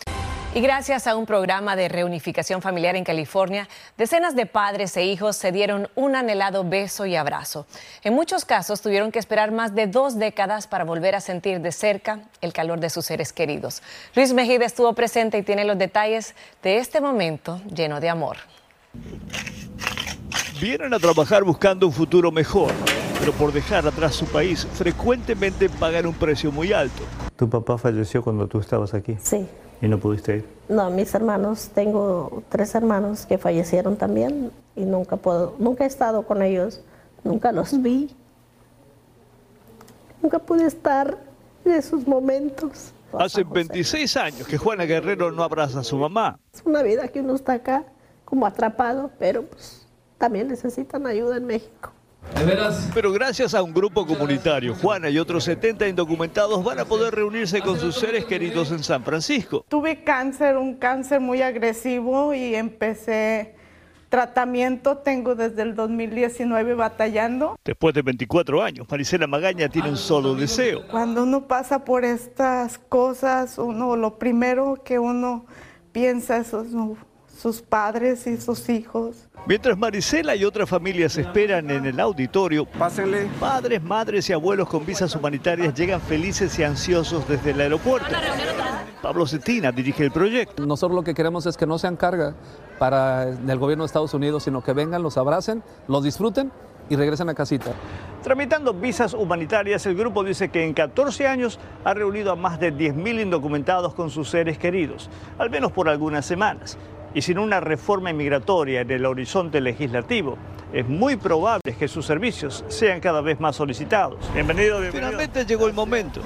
Y 0.57 0.63
gracias 0.63 1.07
a 1.07 1.17
un 1.17 1.27
programa 1.27 1.77
de 1.77 1.87
reunificación 1.87 2.63
familiar 2.63 2.97
en 2.97 3.05
California, 3.05 3.69
decenas 3.99 4.35
de 4.35 4.47
padres 4.47 4.97
e 4.97 5.05
hijos 5.05 5.37
se 5.37 5.53
dieron 5.53 5.91
un 5.95 6.17
anhelado 6.17 6.65
beso 6.65 7.05
y 7.05 7.15
abrazo. 7.15 7.67
En 8.03 8.15
muchos 8.15 8.47
casos 8.47 8.81
tuvieron 8.81 9.13
que 9.13 9.19
esperar 9.19 9.53
más 9.53 9.75
de 9.75 9.87
dos 9.87 10.19
décadas 10.19 10.67
para 10.67 10.85
volver 10.85 11.15
a 11.15 11.21
sentir 11.21 11.61
de 11.61 11.73
cerca 11.73 12.21
el 12.41 12.55
calor 12.55 12.81
de 12.81 12.89
sus 12.89 13.05
seres 13.05 13.35
queridos. 13.35 13.83
Luis 14.15 14.33
Mejida 14.33 14.65
estuvo 14.65 14.95
presente 14.95 15.37
y 15.37 15.43
tiene 15.43 15.67
los 15.67 15.77
detalles 15.77 16.35
de 16.63 16.79
este 16.79 17.03
momento 17.03 17.61
lleno 17.71 18.01
de 18.01 18.09
amor. 18.09 18.39
Vienen 20.59 20.95
a 20.95 20.99
trabajar 20.99 21.45
buscando 21.45 21.87
un 21.87 21.93
futuro 21.93 22.33
mejor, 22.33 22.73
pero 23.19 23.33
por 23.33 23.53
dejar 23.53 23.87
atrás 23.87 24.15
su 24.15 24.25
país 24.25 24.67
frecuentemente 24.73 25.69
pagan 25.69 26.07
un 26.07 26.15
precio 26.15 26.51
muy 26.51 26.73
alto. 26.73 27.03
¿Tu 27.37 27.47
papá 27.47 27.77
falleció 27.77 28.25
cuando 28.25 28.47
tú 28.47 28.59
estabas 28.59 28.95
aquí? 28.95 29.19
Sí. 29.21 29.47
¿Y 29.81 29.89
no 29.89 29.99
pudiste 29.99 30.39
ir? 30.39 30.49
No, 30.69 30.91
mis 30.91 31.15
hermanos, 31.15 31.71
tengo 31.75 32.43
tres 32.49 32.75
hermanos 32.75 33.27
que 33.27 33.39
fallecieron 33.39 33.97
también 33.97 34.51
y 34.75 34.85
nunca 34.85 35.17
puedo, 35.17 35.55
nunca 35.59 35.85
he 35.85 35.87
estado 35.87 36.23
con 36.23 36.43
ellos, 36.43 36.81
nunca 37.23 37.53
los 37.53 37.81
vi. 37.83 38.11
Nunca 40.23 40.39
pude 40.39 40.67
estar 40.67 41.17
en 41.65 41.73
esos 41.73 42.07
momentos. 42.07 42.93
Hace 43.13 43.45
26 43.45 44.17
años 44.17 44.47
que 44.49 44.59
Juana 44.59 44.85
Guerrero 44.85 45.31
no 45.31 45.43
abraza 45.43 45.81
a 45.81 45.85
su 45.85 45.97
mamá. 45.97 46.39
Es 46.53 46.63
una 46.65 46.83
vida 46.83 47.09
que 47.09 47.21
uno 47.21 47.35
está 47.35 47.55
acá 47.55 47.85
como 48.25 48.47
atrapado, 48.47 49.11
pero 49.19 49.45
pues 49.45 49.87
también 50.19 50.49
necesitan 50.49 51.07
ayuda 51.07 51.37
en 51.37 51.47
México. 51.47 51.93
Pero 52.95 53.13
gracias 53.13 53.55
a 53.55 53.63
un 53.63 53.73
grupo 53.73 54.07
comunitario, 54.07 54.75
Juana 54.75 55.11
y 55.11 55.19
otros 55.19 55.45
70 55.45 55.89
indocumentados 55.89 56.63
van 56.63 56.79
a 56.79 56.85
poder 56.85 57.15
reunirse 57.15 57.61
con 57.61 57.79
sus 57.79 57.97
seres 57.97 58.25
queridos 58.25 58.71
en 58.71 58.83
San 58.83 59.03
Francisco. 59.03 59.65
Tuve 59.69 60.05
cáncer, 60.05 60.57
un 60.57 60.75
cáncer 60.75 61.21
muy 61.21 61.43
agresivo 61.43 62.35
y 62.35 62.55
empecé 62.55 63.55
tratamiento. 64.09 64.99
Tengo 64.99 65.35
desde 65.35 65.63
el 65.63 65.75
2019 65.75 66.75
batallando. 66.75 67.59
Después 67.65 67.95
de 67.95 68.03
24 68.03 68.63
años, 68.63 68.87
Marisela 68.91 69.27
Magaña 69.27 69.69
tiene 69.69 69.91
un 69.91 69.97
solo 69.97 70.35
deseo. 70.35 70.87
Cuando 70.89 71.25
uno 71.25 71.47
pasa 71.47 71.85
por 71.85 72.05
estas 72.05 72.79
cosas, 72.79 73.59
uno 73.59 73.97
lo 73.97 74.19
primero 74.19 74.83
que 74.85 74.99
uno 74.99 75.47
piensa 75.93 76.39
es 76.39 76.53
sus 77.37 77.63
padres 77.63 78.27
y 78.27 78.37
sus 78.39 78.69
hijos. 78.69 79.29
Mientras 79.47 79.77
Marisela 79.79 80.35
y 80.35 80.45
otras 80.45 80.69
familias 80.69 81.17
esperan 81.19 81.71
en 81.71 81.87
el 81.87 82.01
auditorio, 82.01 82.65
Pásenle. 82.65 83.29
padres, 83.39 83.83
madres 83.83 84.29
y 84.31 84.33
abuelos 84.33 84.69
con 84.69 84.85
visas 84.85 85.15
humanitarias 85.15 85.75
llegan 85.75 86.01
felices 86.01 86.59
y 86.59 86.65
ansiosos 86.65 87.29
desde 87.29 87.51
el 87.51 87.61
aeropuerto. 87.61 88.09
Pablo 89.03 89.27
Cetina 89.27 89.71
dirige 89.71 90.03
el 90.03 90.11
proyecto. 90.11 90.67
Nosotros 90.67 90.97
lo 90.97 91.05
que 91.05 91.15
queremos 91.15 91.47
es 91.47 91.57
que 91.57 91.67
no 91.67 91.79
sean 91.79 91.97
carga 91.97 92.35
para 92.79 93.29
el 93.29 93.59
gobierno 93.59 93.85
de 93.85 93.87
Estados 93.87 94.15
Unidos, 94.15 94.43
sino 94.43 94.65
que 94.65 94.73
vengan, 94.73 95.03
los 95.03 95.17
abracen, 95.17 95.63
los 95.87 96.03
disfruten 96.03 96.51
y 96.89 96.97
regresen 96.97 97.29
a 97.29 97.35
casita. 97.35 97.73
Tramitando 98.23 98.75
visas 98.75 99.15
humanitarias, 99.15 99.87
el 99.87 99.95
grupo 99.95 100.25
dice 100.25 100.49
que 100.49 100.65
en 100.65 100.75
14 100.75 101.29
años 101.29 101.61
ha 101.85 101.95
reunido 101.95 102.33
a 102.33 102.37
más 102.37 102.59
de 102.59 102.73
10.000 102.73 103.23
indocumentados 103.23 103.95
con 103.95 104.11
sus 104.11 104.29
seres 104.29 104.59
queridos, 104.59 105.09
al 105.39 105.51
menos 105.51 105.71
por 105.71 105.89
algunas 105.89 106.27
semanas 106.27 106.77
y 107.15 107.23
sin 107.23 107.39
una 107.39 107.61
reforma 107.61 108.11
inmigratoria 108.11 108.83
en 108.83 108.91
el 108.91 109.07
horizonte 109.07 109.61
legislativo, 109.61 110.37
es 110.73 110.87
muy 110.87 111.17
probable 111.17 111.75
que 111.79 111.89
sus 111.89 112.05
servicios 112.05 112.65
sean 112.69 113.01
cada 113.01 113.21
vez 113.21 113.41
más 113.41 113.57
solicitados. 113.57 114.19
Bienvenido, 114.35 114.81
Finalmente 114.91 115.47
llegó 115.47 115.67
el 115.67 115.73
momento. 115.73 116.21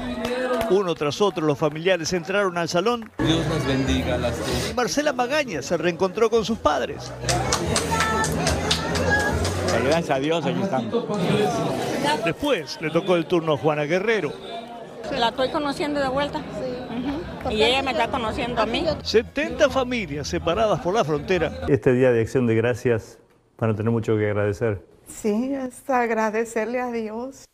Uno 0.71 0.95
tras 0.95 1.21
otro 1.21 1.47
los 1.47 1.59
familiares 1.59 2.13
entraron 2.13 2.57
al 2.59 2.69
salón. 2.69 3.11
Dios 3.19 3.47
las 3.49 3.67
bendiga 3.67 4.15
a 4.15 4.19
las 4.19 4.39
dos. 4.39 4.71
Y 4.71 4.75
Marcela 4.75 5.13
Magaña 5.13 5.63
se 5.63 5.77
reencontró 5.77 6.31
con 6.31 6.45
sus 6.45 6.59
padres. 6.59 7.13
Gracias 9.85 10.11
a 10.11 10.21
Dios, 10.21 10.45
aquí 10.45 10.61
estamos. 10.63 10.95
Después 12.25 12.79
le 12.81 12.91
tocó 12.91 13.17
el 13.17 13.27
turno 13.27 13.55
a 13.55 13.57
Juana 13.57 13.85
Guerrero. 13.85 14.33
La 15.17 15.29
estoy 15.29 15.51
conociendo 15.51 16.01
de 16.01 16.09
vuelta. 16.09 16.41
Y 17.49 17.63
ella 17.63 17.83
me 17.83 17.93
está 17.93 18.09
conociendo 18.11 18.61
a 18.61 18.67
mí. 18.67 18.85
70 19.03 19.71
familias 19.71 20.29
separadas 20.29 20.81
por 20.81 20.95
la 20.95 21.05
frontera. 21.05 21.53
Este 21.69 21.93
día 21.93 22.13
de 22.13 22.21
acción 22.21 22.47
de 22.47 22.55
gracias 22.55 23.19
van 23.59 23.71
a 23.71 23.75
tener 23.75 23.91
mucho 23.91 24.17
que 24.17 24.27
agradecer. 24.27 24.85
Sí, 25.09 25.55
es 25.55 25.89
agradecerle 25.89 26.81
a 26.81 26.91
Dios. 26.91 27.45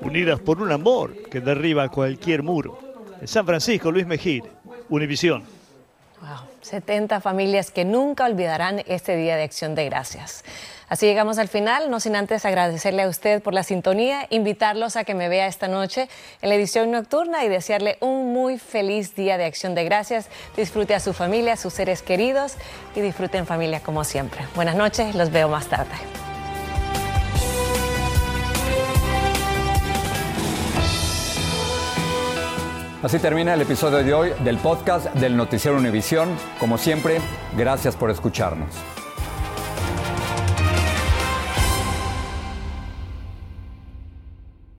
Unidas 0.00 0.40
por 0.40 0.60
un 0.60 0.72
amor 0.72 1.14
que 1.30 1.40
derriba 1.40 1.88
cualquier 1.88 2.42
muro. 2.42 2.78
En 3.20 3.28
San 3.28 3.46
Francisco, 3.46 3.90
Luis 3.90 4.06
Mejía, 4.06 4.44
Univisión. 4.88 5.42
Wow, 6.20 6.48
70 6.62 7.20
familias 7.20 7.70
que 7.70 7.84
nunca 7.84 8.24
olvidarán 8.24 8.82
este 8.86 9.16
día 9.16 9.36
de 9.36 9.42
acción 9.42 9.74
de 9.74 9.84
gracias. 9.84 10.44
Así 10.88 11.04
llegamos 11.04 11.38
al 11.38 11.48
final, 11.48 11.90
no 11.90 11.98
sin 11.98 12.14
antes 12.14 12.44
agradecerle 12.44 13.02
a 13.02 13.08
usted 13.08 13.42
por 13.42 13.52
la 13.52 13.64
sintonía, 13.64 14.26
invitarlos 14.30 14.96
a 14.96 15.04
que 15.04 15.14
me 15.14 15.28
vea 15.28 15.46
esta 15.48 15.66
noche 15.66 16.08
en 16.42 16.48
la 16.48 16.54
edición 16.54 16.92
nocturna 16.92 17.44
y 17.44 17.48
desearle 17.48 17.98
un 18.00 18.32
muy 18.32 18.58
feliz 18.58 19.14
día 19.16 19.36
de 19.36 19.44
acción 19.44 19.74
de 19.74 19.84
gracias. 19.84 20.28
Disfrute 20.56 20.94
a 20.94 21.00
su 21.00 21.12
familia, 21.12 21.54
a 21.54 21.56
sus 21.56 21.74
seres 21.74 22.02
queridos 22.02 22.54
y 22.94 23.00
disfruten 23.00 23.46
familia 23.46 23.80
como 23.80 24.04
siempre. 24.04 24.46
Buenas 24.54 24.76
noches, 24.76 25.14
los 25.16 25.30
veo 25.32 25.48
más 25.48 25.66
tarde. 25.66 26.25
Así 33.06 33.20
termina 33.20 33.54
el 33.54 33.60
episodio 33.60 33.98
de 33.98 34.12
hoy 34.12 34.32
del 34.42 34.58
podcast 34.58 35.06
del 35.14 35.36
Noticiero 35.36 35.76
Univisión. 35.76 36.28
Como 36.58 36.76
siempre, 36.76 37.20
gracias 37.56 37.94
por 37.94 38.10
escucharnos. 38.10 38.74